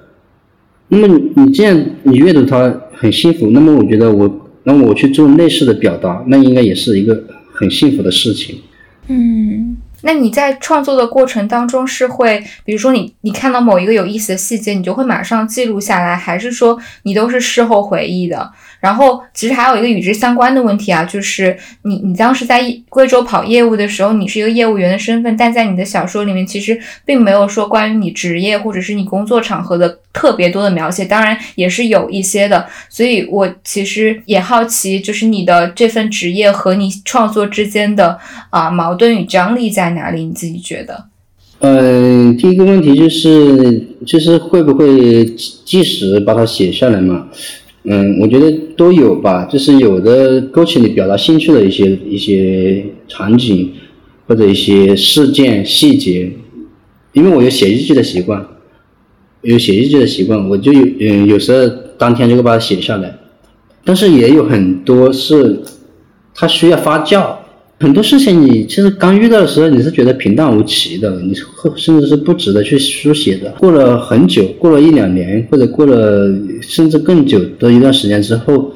[0.89, 7.23] 那么你这样你阅读它很幸福，那么我觉得我那我去做类似的表达，那应该也是一个
[7.53, 8.59] 很幸福的事情。
[9.07, 9.77] 嗯。
[10.03, 18.51] 那你在创作的过程当中是会，比如说你你看到某一个有意思的细节，你就会马上记录下来，还是说你都是事后回忆的？
[18.81, 32.65] 然后其实还有一个与之相关的问题啊，就是你你当时在贵州跑业务的时候，你是一个业务员的身份，但在你的小说里面其实并没有说关于你职业或者是你工作场合的特别多的描写，当然也是有一些的。
[32.89, 38.17] 所以我其实也好奇，就是你的这份职业和你创作之间的
[38.49, 40.25] 啊矛盾与张力在哪里？
[40.25, 41.05] 你自己觉得？
[41.59, 45.23] 嗯，第一个问题就是就是会不会
[45.63, 47.27] 即时把它写下来嘛？
[47.83, 53.71] 嗯，我觉得都有吧，就是有的勾起你表达兴趣的一些一些场景，
[54.27, 56.31] 或者一些事件细节，
[57.13, 58.45] 因为我有写日记的习惯，
[59.41, 61.67] 有写日记的习惯，我就有嗯有时候
[61.97, 63.17] 当天就会把它写下来，
[63.83, 65.61] 但是也有很多是
[66.35, 67.35] 它需要发酵。
[67.81, 71.33] 很多事情你其实刚遇到的时候，你是觉得平淡无奇的，你
[71.75, 73.49] 甚至是不值得去书写的。
[73.57, 76.31] 过了很久，过了一两年，或者过了
[76.61, 78.71] 甚至更久的一段时间之后，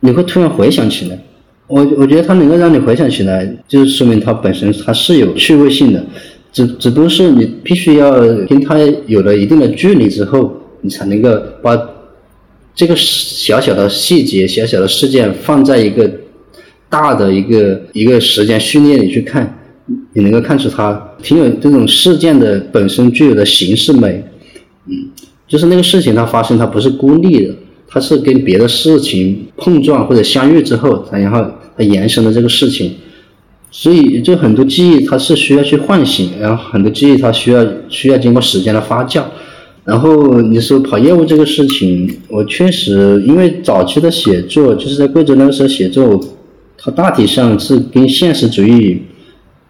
[0.00, 1.18] 你会突然回想起来。
[1.66, 6.02] 我我觉得它能够让你回想起来，就是说明它本身它是有趣味性的。
[6.50, 8.12] 只只不过是你必须要
[8.48, 10.50] 跟它有了一定的距离之后，
[10.80, 11.30] 你才能够
[11.62, 11.78] 把
[12.74, 16.10] 这个小小的细节、小小的事件放在一个。
[16.88, 19.58] 大的一个一个时间序列里去看，
[20.12, 24.22] 你能够看出它挺有这种事件的本身具有的形式美，
[24.86, 25.10] 嗯，
[25.48, 27.54] 就是那个事情它发生它不是孤立的，
[27.88, 31.44] 它是跟别的事情碰撞或者相遇之后，然后
[31.76, 32.94] 它延伸的这个事情，
[33.70, 39.24] 所以就很多记忆它是需要去唤醒，然后很多记忆它需要需要经过时间的发酵，
[39.84, 46.20] 然后你说跑业务这个事情，我确实因为早期的写作就是在贵州那个时候写作。
[46.86, 49.02] 它大体上是跟现实主义，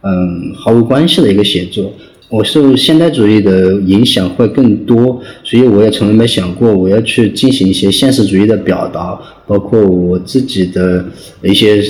[0.02, 1.90] 嗯，毫无关系的一个写作。
[2.28, 11.06] 我受现代主义的影响会更多，所以我也从来没想过我要去进行一些现实主义的表达，包括我自己的
[11.42, 11.82] 一些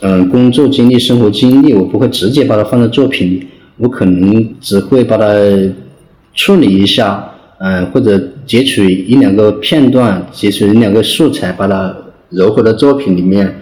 [0.00, 3.46] 嗯工作经历、生活经历，我不会直接把它放在作品里，
[3.76, 5.26] 我可能只会把它
[6.34, 11.94] 处理一下，嗯，或者截取一两个片段，截取一两个素材，把它
[12.30, 13.54] 揉回到作品里面。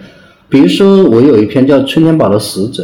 [0.51, 2.83] 比如说，我有一篇叫《春天堡的死者》，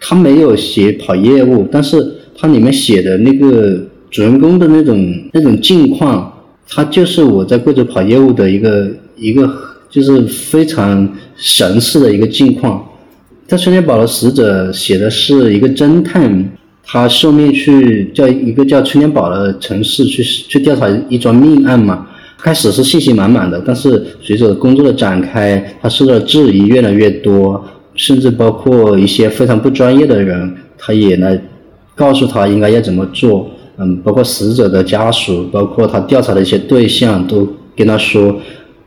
[0.00, 3.80] 他没有写跑业务，但是他里面写的那个
[4.10, 6.32] 主人公的那种那种境况，
[6.68, 9.48] 他就是我在贵州跑业务的一个一个，
[9.88, 12.84] 就是非常神似的一个境况。
[13.46, 16.50] 在《春天堡的死者》写的是一个侦探，
[16.82, 22.08] 他受命去叫一个叫春天堡的城市去去调查一桩命案嘛。
[22.42, 27.62] 开始是信心满满的，但是随着工作的展开，他受到质疑越来越多，
[27.94, 31.38] 甚至包括一些非常不专业的人，他也来
[31.94, 33.50] 告诉他应该要怎么做。
[33.76, 37.46] 嗯，包括死者的家属，包括他调查的一些对象，都
[37.76, 38.34] 跟他说：“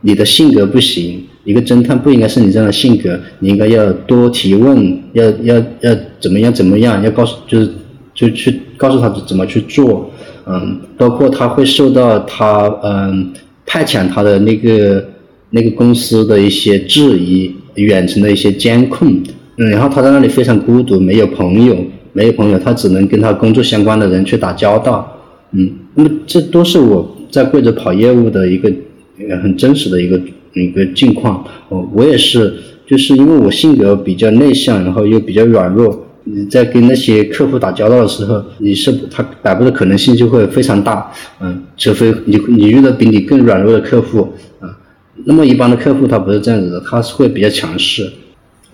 [0.02, 7.70] 你的性格不行，一个侦探不应该是你这样的性格，你应该要多提问，要要要怎么样怎么样，要告诉就是
[8.14, 10.10] 就去告诉他怎么去做。”
[10.46, 13.32] 嗯，包括他会受到他嗯。
[13.66, 15.04] 派遣他的那个
[15.50, 19.22] 那个公司的一些质疑，远程的一些监控，
[19.56, 21.76] 嗯，然后他在那里非常孤独，没有朋友，
[22.12, 25.16] 没有朋友，他只能跟他工作相关的人去打交道，
[25.52, 28.72] 嗯，那么这都是我在贵州跑业务的一个
[29.42, 30.20] 很真实的一个
[30.54, 31.44] 一个境况。
[31.68, 32.52] 我我也是，
[32.86, 44.68] 就是因为我性格比较内向，然后又比较软弱，你在跟那些客户打交道的时候，你是他摆布的可能性就会非常大，嗯，除非你你遇到比你更软弱的客户，啊，
[45.24, 48.10] 那么一般的客户他不是这样子的，他是会比较强势。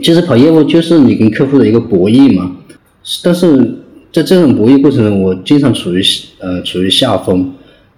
[0.02, 2.56] 其实跑业务就是你跟客户的一个博弈嘛，
[3.22, 3.74] 但是
[4.12, 6.02] 在这种博弈过程中，我经常处于
[6.38, 7.52] 呃处于下风，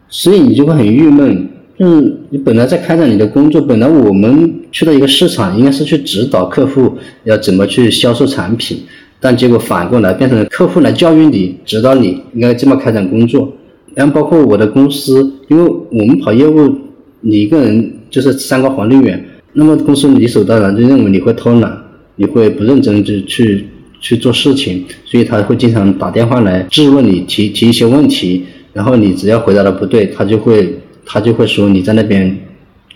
[0.09, 1.49] 所以你就会很郁闷。
[1.79, 8.83] 就是你本来在开展你的工作，本来我们去到一个市场，应该是去指导客户要怎么去销售产品，
[9.23, 13.51] 但结果反过来变成了客户来教育你、指导你应该这么开展工作。
[13.95, 16.77] 然后包括我的公司，因为我们跑业务，
[17.21, 21.83] 你一个人就是三个黄绿远，那么公司理所当然就认为你会偷懒，
[22.17, 23.65] 你会不认真就去
[24.01, 28.45] 去做事情，所以他会经常打电话来质问你，提提一些问题，
[28.75, 30.75] 然后你只要回答的不对，他就会。
[31.05, 32.33] 他就会说你在那边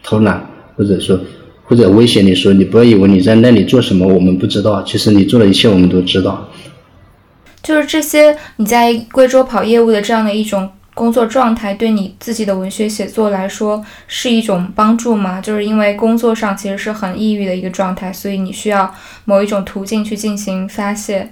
[0.00, 0.40] 偷懒，
[0.76, 1.18] 或者说
[1.66, 6.48] 或者威胁你说你不要以为你在那里做什么我们不知道，其实你做的一切我们都知道。
[7.62, 15.40] 就是这些你在贵州跑业务的这样的一种工作状态，对你自己的文学写作来说是一种帮助吗？
[15.40, 18.94] 就是因为工作上其实是很抑郁的一个状态，所以你需要
[19.24, 21.28] 某一种途径去进行发泄。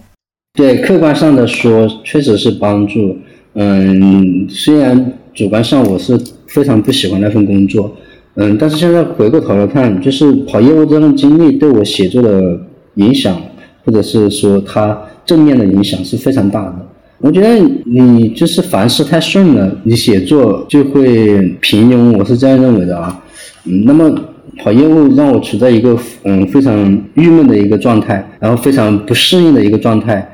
[0.54, 3.18] 对，客观上的说确实是帮助。
[3.54, 6.20] 嗯，虽然主观上我是。
[6.46, 7.96] 非常不喜欢那份工作，
[8.36, 12.58] 嗯，但是现在回过头来看，就是跑业务这段经历对我写作的
[12.94, 13.40] 影响，
[13.84, 16.74] 或者是说它正面的影响是非常大的。
[17.18, 23.22] 我觉得你就是凡事太顺了，你写作就会平庸，我是这样认为的啊。
[23.66, 24.12] 嗯，那么
[24.58, 26.76] 跑业务让我处在一个嗯非常
[27.14, 30.28] 郁闷的一个状态，然后非常不适应的一个状态，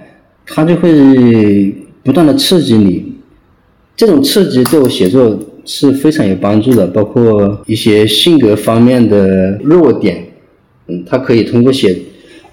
[0.46, 1.70] 它就会
[2.02, 3.12] 不断的刺激你，
[3.94, 5.38] 这种刺激对我写作。
[5.72, 10.26] 是非常有帮助的，包括一些性格方面的弱点，
[10.88, 11.96] 嗯，他可以通过写，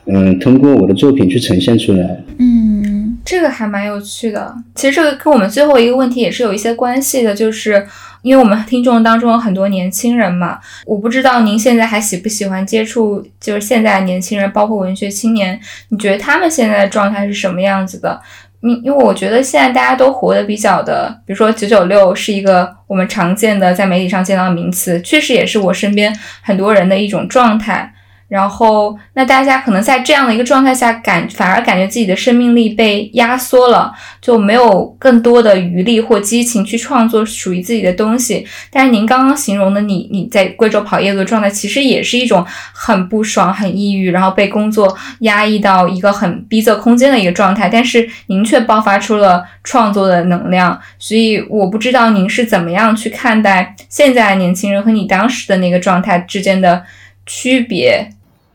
[0.06, 2.24] 嗯，通过我的作品去呈现出来。
[2.38, 4.54] 嗯，这个还蛮有趣的。
[4.76, 7.88] 其实这个跟我们最后一个问题也是有一些关系的，就是
[8.22, 18.22] 因为我们听众当中有很多年轻人嘛，我不知道您现在还喜不喜欢接触，就是现在的年轻人，包括文学青年，你觉得他们现在的状态是什么样子的？
[18.62, 27.94] 因因为我觉得现在大家都活得比较的，比如说九九六是一个我们常见的在媒体上见到的名词，确实也是我身边很多人的一种状态。
[28.28, 38.46] 然后，那大家可能在这样的一个状态下，感反而感觉自己的生命力被压缩了，就没有更多的余力或激情去创作属于自己的东西。
[38.70, 47.70] 但是您刚刚形容的你，你在贵州跑业务的状态，其实也是一种很不爽、很抑郁，然后被工作压抑到一个很逼仄空间的一个状态。
[47.70, 56.84] 但是您却爆发出了创作的能量，所以我不知道您是怎么样去看待现在年轻人和你当时的那个状态之间的
[57.26, 58.10] 区别。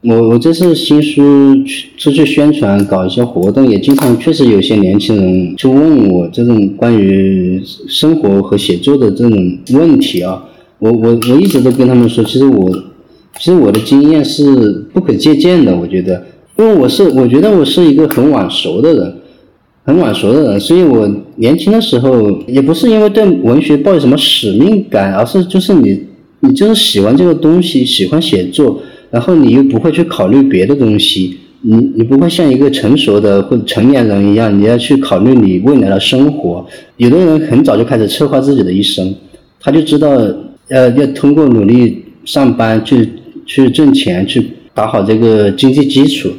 [0.05, 1.23] 我我这次新书
[1.65, 10.43] 出出去宣传，搞一些活动，也经常确实有些年轻人就问我这种关于生活和写作的这种问题啊。
[10.81, 12.69] 我我我一直都跟他们说，其实我
[13.39, 15.77] 其实我的经验是不可借鉴的。
[15.77, 16.21] 我觉得，
[16.59, 19.15] 因为我是我觉得我是一个很晚熟的人，
[19.85, 26.03] 很晚熟的人，所以我年轻的时候也不是因为对文学抱有什么使命感，而是就是你
[26.41, 28.83] 你就是喜欢这个东西，喜欢写作。
[29.13, 36.67] 然后你又不会去考虑别的东西，你你不会像一个成熟的或者成年人一样，你要去考虑你未来的生活。
[36.97, 39.15] 有的人很早就开始策划自己的一生，
[39.61, 40.19] 他就知道
[40.69, 43.07] 要要通过努力上班去
[43.45, 46.31] 去挣钱，去打好这个经济基础。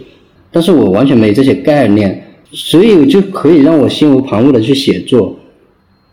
[0.52, 5.38] 但是我完全没有这些概念，所以就可以让我心无旁骛的去写作。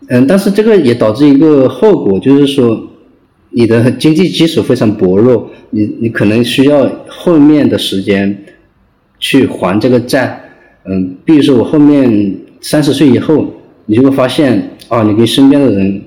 [0.09, 2.87] 嗯，但是这个也导致一个后果，就是说。
[3.53, 8.45] 你的经济基础非常薄弱，你你可能需要后面的时间
[9.19, 10.41] 去还这个债，
[10.85, 13.45] 嗯，比如说我后面三十岁以后，
[13.87, 16.01] 你就会发现啊，你跟身边的人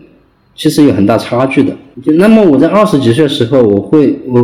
[0.56, 1.76] 其实有很大差距的。
[2.02, 4.42] 就那么我在二十几岁的时候，我会我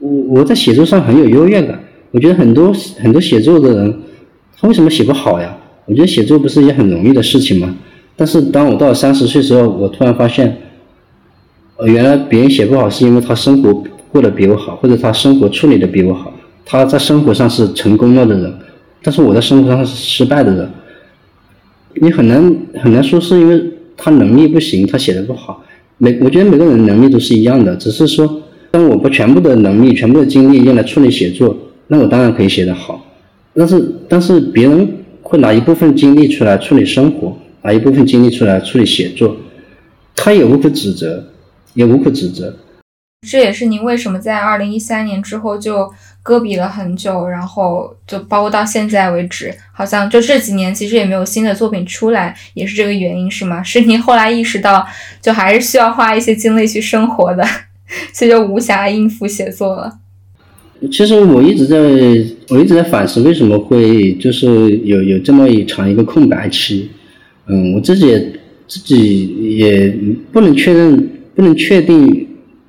[0.00, 1.78] 我我在写作上很有优越感，
[2.10, 4.00] 我觉得很多很多写作的人，
[4.58, 5.56] 他为什么写不好呀？
[5.86, 7.72] 我觉得写作不是一件很容易的事情吗？
[8.16, 10.56] 但是当我到了三十岁时候，我突然发现。
[11.86, 13.82] 原来别人写不好是因为他生活
[14.12, 16.32] 过得比我好，或者他生活处理的比我好，
[16.64, 18.52] 他在生活上是成功了的人，
[19.02, 20.68] 但是我在生活上是失败的人。
[21.94, 23.62] 你很难很难说是因为
[23.96, 25.64] 他能力不行，他写的不好。
[25.98, 31.56] 每我觉得每个人能力都是一样的，只是说，当我把全部的能力、全部的精力用来处理写作，
[31.88, 33.06] 那我当然可以写得好。
[33.54, 34.88] 但是但是别人
[35.22, 39.36] 会拿一部分精力出来处理生活，拿一部分精力出来处理写作，
[40.14, 41.24] 他也无可指责。
[41.74, 42.54] 也无可指责，
[43.28, 45.92] 这也是您为什么在二零一三年之后就
[46.22, 53.62] 搁笔了很久，然后就包括到现在为止，好像就这几年其实也没有新的作品出来，也是这个原因是吗？
[53.64, 54.86] 是您后来意识到，
[55.20, 57.44] 就还是需要花一些精力去生活的，
[58.12, 59.98] 所以就无暇应付写作了。
[60.90, 61.76] 其实我一直在，
[62.48, 66.90] 我一直在反思为什么会就是有有这么一长一个空白期。
[67.46, 68.32] 嗯，我自己也
[68.66, 69.94] 自己也
[70.32, 71.10] 不能确认，
[71.40, 72.26] 不能确定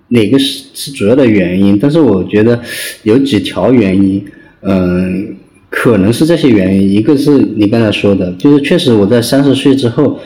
[0.08, 2.58] 哪个是是主要的原因，但是我觉得
[3.04, 4.24] 有几条原因。
[4.62, 5.36] 嗯，
[5.70, 10.18] 可能是这些原因，一个是你刚才说的，就是确实我在三十岁之后，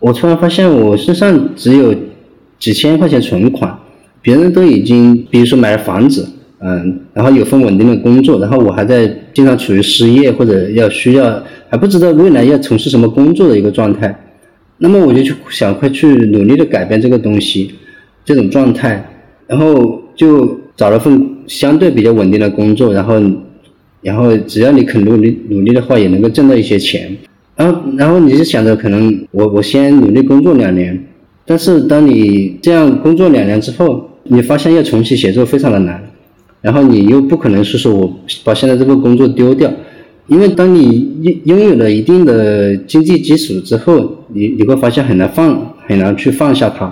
[0.00, 1.94] 我突然发现我身上只有
[2.58, 3.78] 几千块钱存款，
[4.20, 6.28] 别人都已经比如说买了房子。
[6.58, 14.29] 嗯，然后有份稳定的工作，然后我还在经常处于失业或者要需要还不知道未来要从事什么工作的一个状态，
[14.82, 17.72] 那么我就去想快去努力的改变这个东西，
[18.24, 19.08] 这种状态，
[19.46, 23.20] 然后就找了份相对比较稳定的工作，然后，
[24.00, 27.16] 然后只要你肯努力努力的话，也能够挣到一些钱，
[27.54, 30.98] 然后然后你就想着可能我我先努力工作两年，
[31.44, 36.02] 但是当你这样工作两年之后，你发现要重启写作非常的难。
[36.62, 39.72] 然后你又不可能是说我把现在这个工作丢掉，
[40.30, 46.88] 因为当你拥拥有了一定的经济基础之后，你你会发现很难放，很难去放下它，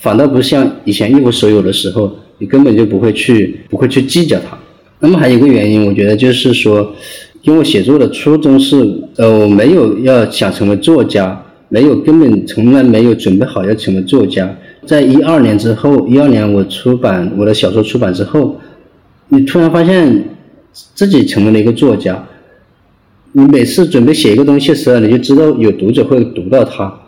[0.00, 4.58] 反倒不像以前一无所有的时候，你根本就不会去不会去计较它。
[5.00, 6.94] 那么还有一个原因，我觉得就是说，
[7.40, 8.76] 因为写作的初衷是，
[9.16, 14.54] 呃，我没有要想成为作家，没有根本从来没有准备好要成为作家。
[14.84, 18.60] 在一二年之后，一二年我出版我的小说出版之后。
[19.28, 20.22] 你突然发现
[20.94, 22.22] 自己成为了一个作家，
[23.36, 27.00] 你每次准备写一个东西的时候，你就知道有读者会读到它。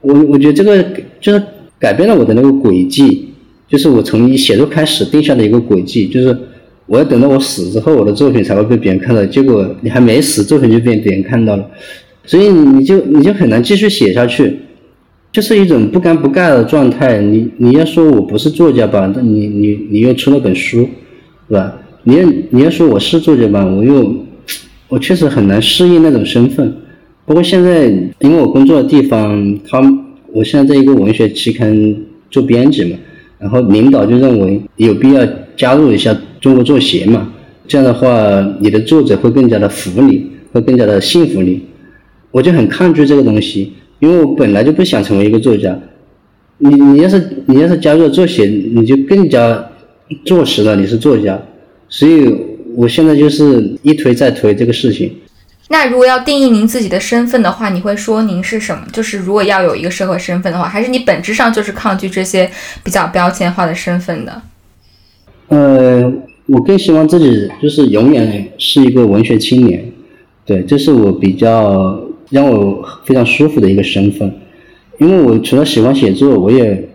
[0.00, 0.84] 我我觉得这个
[1.20, 1.42] 就是
[1.78, 3.28] 改变了我的那个轨迹，
[3.68, 6.36] 就是我从一写作开始定下的一个轨迹，就是
[6.86, 9.24] 我要等到我死之后，我的作品才会被别人看到。
[9.26, 11.70] 结果你还没死，作品就被别人看到了，
[12.24, 14.56] 所以你就你就很难继续写下去，
[15.30, 17.20] 就是一种不干不尬的状态。
[17.20, 20.88] 你你要说我不是作家吧，那你你你又出了本书。
[21.48, 21.78] 是吧？
[22.04, 24.16] 你要你要说我是作家吧，我又
[24.92, 26.70] 我确实很难适应那种身份。
[27.24, 27.86] 不过现在
[28.18, 29.80] 因为我工作的地方，他
[30.34, 31.96] 我现在在一个文学期刊
[32.30, 32.98] 做编辑嘛，
[33.38, 37.32] 然后领导就认为有必要加入一下中国作协嘛，
[37.66, 41.62] 这样的话你的作者会更加的服你，会更加的信服你。
[42.30, 45.74] 我就很抗拒这个东西，因为我本来就不想成为一个作家。
[46.58, 49.66] 你你要是你要是加入了作协，你就更加。
[50.26, 51.40] 坐实了你是作家，
[51.88, 52.36] 所以
[52.74, 55.14] 我现在就是一推再推这个事情。
[55.68, 58.86] 那如果要定义您自己的身份的话，你会说您是什么？
[58.92, 62.50] 就是如果要有一个社会身份的话，还是你本质上就是抗拒这些
[62.84, 64.42] 比较标签化的身份的？
[65.48, 66.12] 呃，
[66.46, 69.84] 我更希望自己就是永远是一个文学青年，
[70.44, 74.30] 对，这是我比较让我非常舒服的一个身份。
[74.98, 76.88] 因为我除了喜欢写作，我也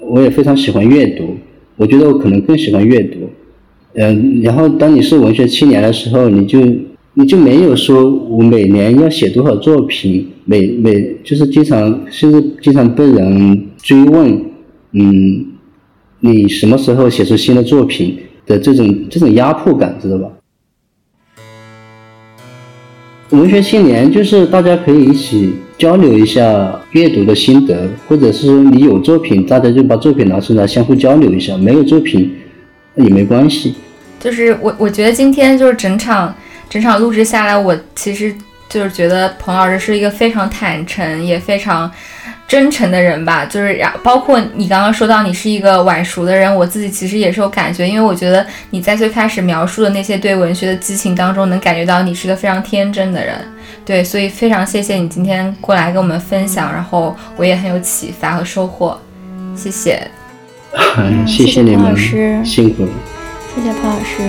[0.00, 1.36] 我也非常喜欢阅读。
[1.76, 3.28] 我觉得我可能更喜欢阅读，
[3.94, 6.60] 嗯，然后当你是文学青年的时候，你就
[7.14, 14.40] 你就没有说我每年要写多少作品，每每就是经常甚至经常被人追问，
[14.92, 15.46] 嗯，
[16.20, 20.28] 你什么时候写出新的作品的这种这种压迫感，知道吧？
[23.30, 32.30] 文学青年就是大家可以一起交流一下阅读的心得，或者是你有作品，大家就把作品拿出来相互交流一下；没有作品
[32.96, 33.74] 也没关系。
[34.24, 36.34] 就是我，我觉得今天就是整场
[36.70, 38.34] 整场录制下来，我其实
[38.68, 41.88] 就是觉得彭老师是一个非常坦诚，也非常。
[42.46, 53.34] 真诚的人吧，就是然包括你刚刚说到你是一个晚熟的人，我自己其实也是有感觉，因为我觉得你在最开始描述的那些对文学的激情当中，能感觉到你是个非常天真的人，
[53.82, 59.00] 对，所以非常谢谢你今天过来跟我们分享，然后我也很有启发和收获，
[59.56, 60.06] 谢谢，
[61.26, 62.38] 谢谢你们，老师。
[62.44, 62.92] 辛苦了，
[63.54, 64.20] 谢谢彭老师。